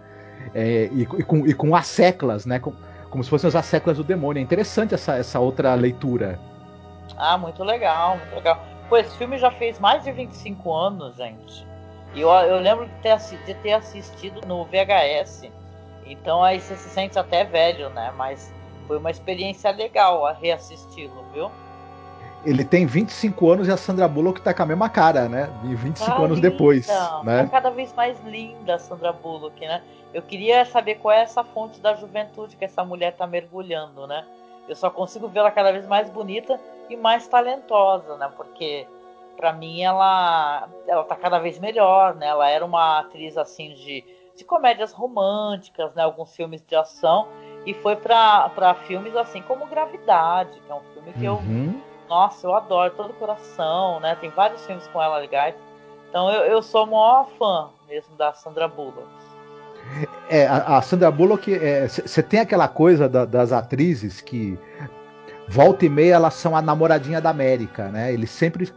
é, 0.53 0.89
e, 0.91 1.01
e, 1.01 1.23
com, 1.23 1.47
e 1.47 1.53
com 1.53 1.75
as 1.75 1.87
seclas, 1.87 2.45
né? 2.45 2.59
Com, 2.59 2.73
como 3.09 3.23
se 3.23 3.29
fossem 3.29 3.47
as 3.53 3.65
seclas 3.65 3.97
do 3.97 4.03
demônio. 4.03 4.39
É 4.39 4.43
interessante 4.43 4.93
essa, 4.93 5.15
essa 5.15 5.39
outra 5.39 5.73
leitura. 5.73 6.39
Ah, 7.17 7.37
muito 7.37 7.63
legal, 7.63 8.17
muito 8.17 8.35
legal. 8.35 8.63
Pô, 8.89 8.97
esse 8.97 9.15
filme 9.17 9.37
já 9.37 9.51
fez 9.51 9.79
mais 9.79 10.03
de 10.03 10.11
25 10.11 10.73
anos, 10.73 11.15
gente. 11.17 11.67
E 12.13 12.21
eu, 12.21 12.29
eu 12.29 12.59
lembro 12.59 12.85
de 12.85 12.93
ter, 12.95 13.17
de 13.45 13.53
ter 13.55 13.73
assistido 13.73 14.45
no 14.47 14.65
VHS. 14.65 15.49
Então 16.05 16.43
aí 16.43 16.59
você 16.59 16.75
se 16.75 16.89
sente 16.89 17.17
até 17.17 17.43
velho, 17.43 17.89
né? 17.89 18.13
Mas 18.17 18.53
foi 18.87 18.97
uma 18.97 19.11
experiência 19.11 19.71
legal 19.71 20.33
reassisti-lo, 20.33 21.25
viu? 21.33 21.51
Ele 22.43 22.65
tem 22.65 22.85
25 22.85 23.51
anos 23.51 23.67
e 23.67 23.71
a 23.71 23.77
Sandra 23.77 24.07
Bullock 24.07 24.41
tá 24.41 24.53
com 24.53 24.63
a 24.63 24.65
mesma 24.65 24.89
cara, 24.89 25.29
né? 25.29 25.49
E 25.63 25.75
25 25.75 26.09
tá 26.09 26.17
anos 26.17 26.37
linda. 26.37 26.49
depois. 26.49 26.87
Né? 27.23 27.43
Tá 27.43 27.49
cada 27.49 27.69
vez 27.69 27.93
mais 27.93 28.19
linda 28.25 28.75
a 28.75 28.79
Sandra 28.79 29.11
Bullock, 29.11 29.59
né? 29.61 29.81
Eu 30.13 30.21
queria 30.21 30.65
saber 30.65 30.95
qual 30.95 31.13
é 31.13 31.21
essa 31.21 31.43
fonte 31.43 31.79
da 31.79 31.95
juventude 31.95 32.55
que 32.55 32.65
essa 32.65 32.83
mulher 32.83 33.15
tá 33.15 33.27
mergulhando, 33.27 34.07
né? 34.07 34.25
Eu 34.67 34.75
só 34.75 34.89
consigo 34.89 35.27
vê-la 35.27 35.51
cada 35.51 35.71
vez 35.71 35.87
mais 35.87 36.09
bonita 36.09 36.59
e 36.89 36.95
mais 36.95 37.27
talentosa, 37.27 38.17
né? 38.17 38.29
Porque 38.35 38.87
para 39.37 39.53
mim 39.53 39.81
ela 39.81 40.67
ela 40.87 41.03
tá 41.03 41.15
cada 41.15 41.39
vez 41.39 41.59
melhor, 41.59 42.15
né? 42.15 42.27
Ela 42.27 42.49
era 42.49 42.65
uma 42.65 42.99
atriz 42.99 43.37
assim 43.37 43.73
de, 43.75 44.03
de 44.35 44.43
comédias 44.43 44.91
românticas, 44.91 45.93
né? 45.93 46.03
Alguns 46.03 46.35
filmes 46.35 46.61
de 46.65 46.75
ação 46.75 47.27
e 47.65 47.73
foi 47.75 47.95
para 47.95 48.75
filmes 48.87 49.15
assim 49.15 49.41
como 49.43 49.67
Gravidade, 49.67 50.59
que 50.59 50.71
é 50.71 50.75
um 50.75 50.81
filme 50.93 51.13
que 51.13 51.27
uhum. 51.27 51.75
eu 51.75 51.90
nossa, 52.11 52.45
eu 52.45 52.53
adoro 52.53 52.93
todo 52.93 53.11
o 53.11 53.13
coração, 53.13 54.01
né? 54.01 54.17
Tem 54.19 54.29
vários 54.29 54.65
filmes 54.65 54.85
com 54.87 55.01
ela 55.01 55.17
legais. 55.17 55.55
Então 56.09 56.29
eu, 56.29 56.41
eu 56.41 56.61
sou 56.61 56.83
o 56.83 56.87
maior 56.87 57.25
fã 57.39 57.69
mesmo 57.87 58.13
da 58.17 58.33
Sandra 58.33 58.67
Bullock. 58.67 59.07
É, 60.29 60.45
a, 60.45 60.77
a 60.77 60.81
Sandra 60.81 61.09
Bullock, 61.09 61.57
você 61.89 62.19
é, 62.19 62.23
tem 62.23 62.41
aquela 62.41 62.67
coisa 62.67 63.07
da, 63.07 63.23
das 63.23 63.53
atrizes 63.53 64.19
que 64.19 64.59
volta 65.47 65.85
e 65.85 65.89
meia 65.89 66.15
elas 66.15 66.33
são 66.33 66.53
a 66.53 66.61
namoradinha 66.61 67.21
da 67.21 67.29
América, 67.29 67.87
né? 67.87 68.11
Eles 68.11 68.29
sempre 68.29 68.69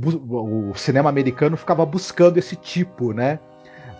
o 0.00 0.72
cinema 0.74 1.10
americano 1.10 1.56
ficava 1.56 1.84
buscando 1.84 2.38
esse 2.38 2.54
tipo, 2.54 3.12
né? 3.12 3.40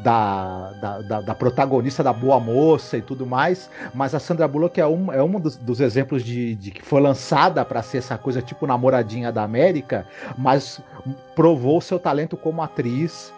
Da, 0.03 0.73
da, 0.81 0.99
da, 1.01 1.21
da, 1.21 1.35
protagonista 1.35 2.03
da 2.03 2.13
Boa 2.13 2.41
Moça 2.41 2.97
e 2.97 3.03
tudo 3.03 3.25
mais, 3.25 3.71
mas 3.95 4.15
a 4.15 4.19
Sandra 4.19 4.49
Bullock 4.49 4.81
é 4.81 4.87
um, 4.87 5.13
é 5.13 5.23
um 5.23 5.39
dos, 5.39 5.57
dos 5.57 5.81
exemplos 5.81 6.25
de, 6.25 6.55
de 6.57 6.71
que 6.71 6.83
foi 6.83 7.01
lançada 7.01 7.65
para 7.65 7.83
ser 7.83 7.99
essa 7.99 8.19
coisa 8.19 8.43
tipo 8.43 8.67
namoradinha 8.67 9.31
da 9.31 9.43
América, 9.43 10.07
mas 10.37 10.81
provou 11.35 11.81
seu 11.81 11.99
talento 11.99 12.37
como 12.37 12.63
atriz 12.63 13.33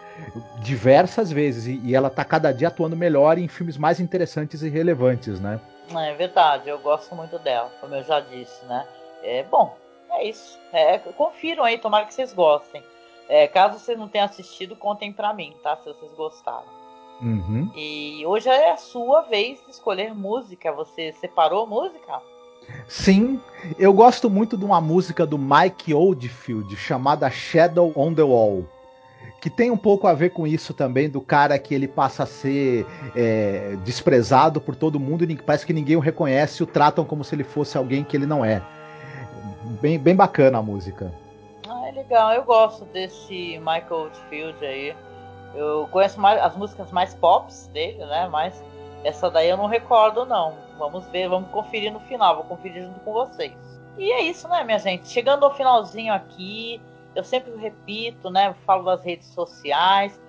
diversas 0.61 1.31
vezes 1.31 1.67
e, 1.67 1.81
e 1.85 1.95
ela 1.95 2.09
tá 2.09 2.25
cada 2.25 2.53
dia 2.53 2.69
atuando 2.69 2.97
melhor 2.97 3.37
em 3.37 3.49
filmes 3.49 3.77
mais 3.77 4.01
interessantes 4.01 4.63
e 4.63 4.69
relevantes, 4.69 5.41
né? 5.41 5.61
É 5.95 6.15
verdade, 6.15 6.69
eu 6.69 6.79
gosto 6.79 7.15
muito 7.15 7.39
dela, 7.39 7.71
como 7.81 7.95
eu 7.95 8.03
já 8.03 8.21
disse, 8.21 8.65
né? 8.65 8.87
É 9.23 9.43
bom, 9.43 9.77
é 10.13 10.25
isso. 10.25 10.59
É, 10.73 10.99
confiram 10.99 11.65
aí, 11.65 11.79
tomara 11.79 12.07
que 12.07 12.15
vocês 12.15 12.33
gostem. 12.33 12.83
É, 13.29 13.47
caso 13.47 13.79
você 13.79 13.97
não 13.97 14.09
tenha 14.09 14.25
assistido, 14.25 14.77
contem 14.77 15.13
para 15.13 15.33
mim, 15.33 15.55
tá? 15.63 15.77
Se 15.77 15.85
vocês 15.85 16.13
gostaram. 16.15 16.85
Uhum. 17.23 17.71
E 17.75 18.25
hoje 18.27 18.49
é 18.49 18.73
a 18.73 18.77
sua 18.77 19.23
vez 19.23 19.61
de 19.65 19.71
escolher 19.71 20.15
música. 20.15 20.73
Você 20.73 21.13
separou 21.13 21.67
música? 21.67 22.21
Sim, 22.89 23.41
eu 23.79 23.93
gosto 23.93 24.29
muito 24.29 24.57
de 24.57 24.65
uma 24.65 24.81
música 24.81 25.27
do 25.27 25.39
Mike 25.39 25.93
Oldfield 25.93 26.75
chamada 26.77 27.31
Shadow 27.31 27.93
on 27.97 28.13
the 28.15 28.23
Wall. 28.23 28.65
Que 29.41 29.51
tem 29.51 29.71
um 29.71 29.77
pouco 29.77 30.07
a 30.07 30.15
ver 30.15 30.31
com 30.31 30.47
isso 30.47 30.73
também, 30.73 31.09
do 31.09 31.21
cara 31.21 31.59
que 31.59 31.75
ele 31.75 31.87
passa 31.87 32.23
a 32.23 32.27
ser 32.27 32.87
é, 33.15 33.77
desprezado 33.85 34.59
por 34.59 34.75
todo 34.75 34.99
mundo 34.99 35.23
e 35.25 35.37
parece 35.37 35.67
que 35.67 35.73
ninguém 35.73 35.97
o 35.97 36.01
reconhece 36.01 36.63
e 36.63 36.65
o 36.65 36.67
tratam 36.67 37.05
como 37.05 37.23
se 37.23 37.35
ele 37.35 37.45
fosse 37.45 37.77
alguém 37.77 38.03
que 38.03 38.17
ele 38.17 38.27
não 38.27 38.43
é. 38.43 38.63
Bem, 39.83 39.99
bem 39.99 40.15
bacana 40.15 40.59
a 40.59 40.63
música 40.63 41.13
legal. 41.95 42.33
Eu 42.33 42.45
gosto 42.45 42.85
desse 42.87 43.59
Michael 43.59 43.87
Oldfield 43.91 44.65
aí. 44.65 44.97
Eu 45.55 45.89
conheço 45.91 46.21
mais 46.21 46.41
as 46.43 46.57
músicas 46.57 46.91
mais 46.91 47.15
pops 47.15 47.69
dele, 47.69 48.05
né? 48.05 48.29
Mas 48.29 48.63
essa 49.05 49.31
daí 49.31 49.49
eu 49.49 49.57
não 49.57 49.67
recordo, 49.67 50.27
não. 50.27 50.55
Vamos 50.79 51.07
ver, 51.09 51.29
vamos 51.29 51.51
conferir 51.51 51.93
no 51.93 52.01
final. 52.01 52.37
Vou 52.37 52.45
conferir 52.45 52.83
junto 52.83 53.01
com 53.01 53.13
vocês. 53.13 53.55
E 53.97 54.11
é 54.11 54.23
isso, 54.23 54.49
né, 54.49 54.65
minha 54.65 54.79
gente? 54.79 55.09
Chegando 55.09 55.45
ao 55.45 55.55
finalzinho 55.55 56.13
aqui, 56.13 56.81
eu 57.15 57.23
sempre 57.23 57.55
repito, 57.57 58.29
né? 58.29 58.55
Falo 58.67 58.83
das 58.85 59.05
redes 59.05 59.29
sociais. 59.29 60.21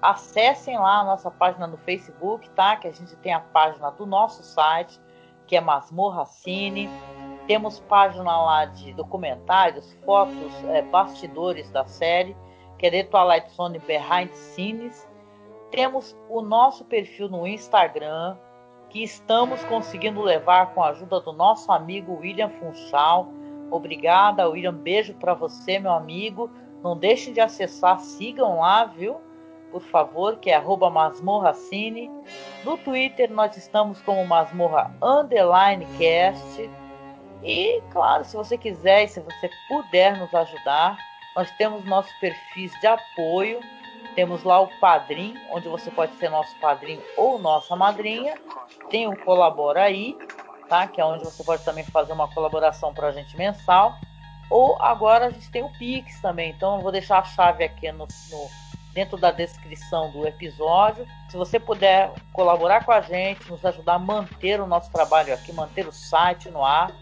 Acessem 0.00 0.78
lá 0.78 1.00
a 1.00 1.04
nossa 1.04 1.28
página 1.28 1.66
no 1.66 1.76
Facebook, 1.78 2.48
tá? 2.50 2.76
Que 2.76 2.86
a 2.86 2.92
gente 2.92 3.16
tem 3.16 3.34
a 3.34 3.40
página 3.40 3.90
do 3.90 4.06
nosso 4.06 4.44
site, 4.44 5.00
que 5.46 5.56
é 5.56 5.60
Masmorra 5.60 6.24
Cine. 6.26 6.88
Temos 7.48 7.80
página 7.80 8.42
lá 8.42 8.66
de 8.66 8.92
documentários, 8.92 9.96
fotos, 10.04 10.52
é, 10.66 10.82
bastidores 10.82 11.70
da 11.70 11.86
série, 11.86 12.36
que 12.76 12.86
é 12.86 13.02
Twilight 13.02 13.50
Zone 13.52 13.78
Behind 13.78 14.30
Scenes. 14.34 15.08
Temos 15.70 16.14
o 16.28 16.42
nosso 16.42 16.84
perfil 16.84 17.30
no 17.30 17.46
Instagram, 17.46 18.36
que 18.90 19.02
estamos 19.02 19.64
conseguindo 19.64 20.20
levar 20.20 20.74
com 20.74 20.82
a 20.82 20.90
ajuda 20.90 21.20
do 21.20 21.32
nosso 21.32 21.72
amigo 21.72 22.18
William 22.20 22.50
Funchal. 22.50 23.28
Obrigada, 23.70 24.46
William. 24.46 24.74
Beijo 24.74 25.14
para 25.14 25.32
você, 25.32 25.78
meu 25.78 25.92
amigo. 25.92 26.50
Não 26.82 26.98
deixem 26.98 27.32
de 27.32 27.40
acessar, 27.40 27.98
sigam 28.00 28.58
lá, 28.58 28.84
viu? 28.84 29.22
Por 29.72 29.80
favor, 29.80 30.36
que 30.36 30.50
é 30.50 30.54
arroba 30.54 30.90
masmorracine. 30.90 32.10
No 32.62 32.76
Twitter 32.76 33.32
nós 33.32 33.56
estamos 33.56 34.02
como 34.02 34.22
masmorra 34.26 34.94
underline 35.02 35.86
cast. 35.98 36.70
E, 37.42 37.80
claro, 37.90 38.24
se 38.24 38.36
você 38.36 38.58
quiser 38.58 39.04
e 39.04 39.08
se 39.08 39.20
você 39.20 39.50
puder 39.68 40.16
nos 40.16 40.34
ajudar, 40.34 40.98
nós 41.36 41.50
temos 41.52 41.84
nossos 41.84 42.12
perfis 42.14 42.72
de 42.80 42.86
apoio 42.86 43.60
Temos 44.14 44.42
lá 44.42 44.60
o 44.60 44.68
Padrim, 44.80 45.36
onde 45.50 45.68
você 45.68 45.90
pode 45.90 46.12
ser 46.16 46.28
nosso 46.28 46.52
padrinho 46.56 47.00
ou 47.16 47.38
nossa 47.38 47.76
madrinha. 47.76 48.34
Tem 48.90 49.06
o 49.06 49.16
Colabora 49.16 49.82
aí, 49.82 50.16
tá? 50.68 50.88
Que 50.88 51.00
é 51.00 51.04
onde 51.04 51.24
você 51.24 51.44
pode 51.44 51.64
também 51.64 51.84
fazer 51.84 52.12
uma 52.12 52.26
colaboração 52.26 52.92
para 52.92 53.08
a 53.08 53.12
gente 53.12 53.36
mensal. 53.36 53.94
Ou 54.50 54.80
agora 54.82 55.26
a 55.26 55.30
gente 55.30 55.48
tem 55.50 55.62
o 55.62 55.72
Pix 55.78 56.20
também. 56.20 56.50
Então 56.50 56.76
eu 56.76 56.82
vou 56.82 56.90
deixar 56.90 57.20
a 57.20 57.24
chave 57.24 57.62
aqui 57.62 57.92
no, 57.92 58.08
no 58.30 58.50
dentro 58.92 59.16
da 59.16 59.30
descrição 59.30 60.10
do 60.10 60.26
episódio. 60.26 61.06
Se 61.28 61.36
você 61.36 61.60
puder 61.60 62.10
colaborar 62.32 62.84
com 62.84 62.90
a 62.90 63.00
gente, 63.00 63.48
nos 63.48 63.64
ajudar 63.64 63.94
a 63.94 63.98
manter 64.00 64.60
o 64.60 64.66
nosso 64.66 64.90
trabalho 64.90 65.32
aqui, 65.32 65.52
manter 65.52 65.86
o 65.86 65.92
site 65.92 66.50
no 66.50 66.64
ar, 66.64 66.92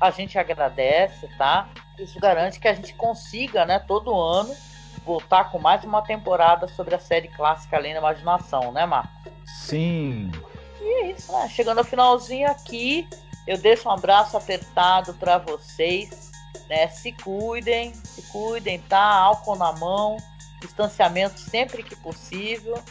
a 0.00 0.10
gente 0.10 0.38
agradece, 0.38 1.28
tá? 1.36 1.68
Isso 1.98 2.18
garante 2.18 2.58
que 2.58 2.66
a 2.66 2.74
gente 2.74 2.94
consiga, 2.94 3.66
né, 3.66 3.78
todo 3.78 4.18
ano, 4.18 4.56
voltar 5.04 5.50
com 5.50 5.58
mais 5.58 5.84
uma 5.84 6.02
temporada 6.02 6.66
sobre 6.68 6.94
a 6.94 6.98
série 6.98 7.28
clássica 7.28 7.76
Além 7.76 7.92
da 7.92 7.98
Imaginação, 7.98 8.72
né, 8.72 8.86
Marcos? 8.86 9.30
Sim. 9.46 10.32
E 10.80 10.84
é 10.84 11.10
isso, 11.10 11.30
né? 11.32 11.48
Chegando 11.48 11.78
ao 11.78 11.84
finalzinho 11.84 12.50
aqui, 12.50 13.06
eu 13.46 13.58
deixo 13.58 13.88
um 13.88 13.92
abraço 13.92 14.36
apertado 14.36 15.12
para 15.14 15.38
vocês, 15.38 16.30
né? 16.68 16.88
Se 16.88 17.12
cuidem, 17.12 17.92
se 17.94 18.22
cuidem, 18.30 18.78
tá? 18.82 19.02
Álcool 19.02 19.56
na 19.56 19.72
mão, 19.72 20.16
distanciamento 20.60 21.38
sempre 21.38 21.82
que 21.82 21.96
possível. 21.96 22.82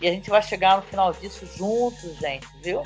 E 0.00 0.08
a 0.08 0.10
gente 0.10 0.28
vai 0.28 0.42
chegar 0.42 0.76
no 0.76 0.82
final 0.82 1.12
disso 1.12 1.46
juntos, 1.56 2.16
gente, 2.18 2.46
viu? 2.62 2.82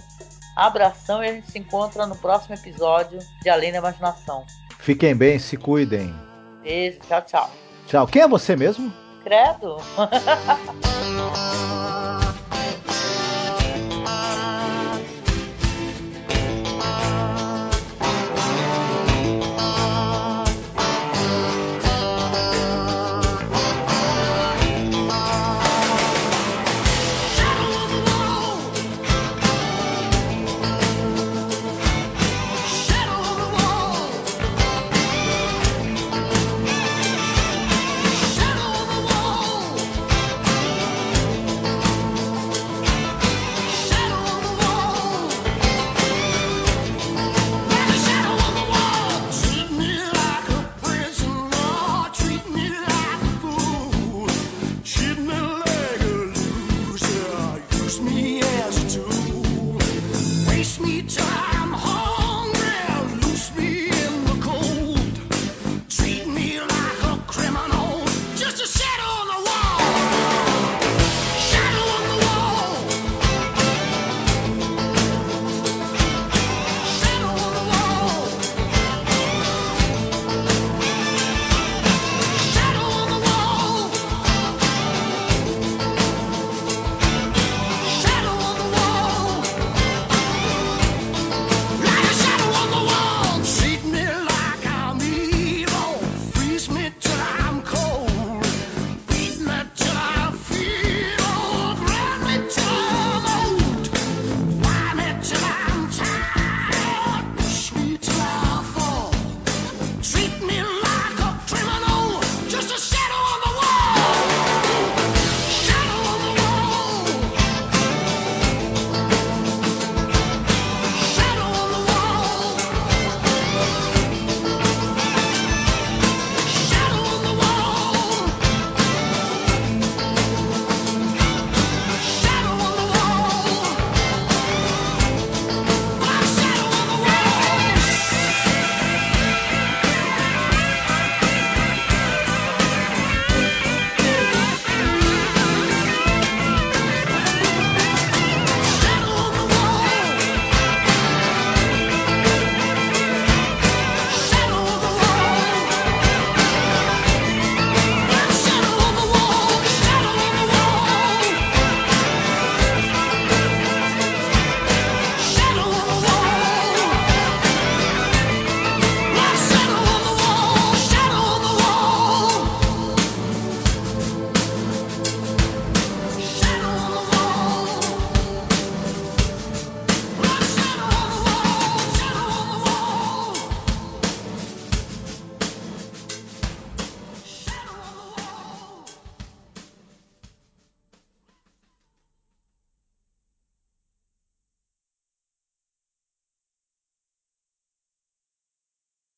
Abração 0.56 1.22
e 1.22 1.28
a 1.28 1.32
gente 1.32 1.50
se 1.50 1.58
encontra 1.58 2.06
no 2.06 2.16
próximo 2.16 2.54
episódio 2.54 3.18
de 3.42 3.48
Além 3.48 3.72
da 3.72 3.78
Imaginação. 3.78 4.44
Fiquem 4.78 5.14
bem, 5.14 5.38
se 5.38 5.56
cuidem. 5.56 6.14
Beijo, 6.62 6.98
tchau, 7.00 7.22
tchau. 7.22 7.50
Tchau. 7.86 8.06
Quem 8.06 8.22
é 8.22 8.28
você 8.28 8.56
mesmo? 8.56 8.92
Credo. 9.22 9.76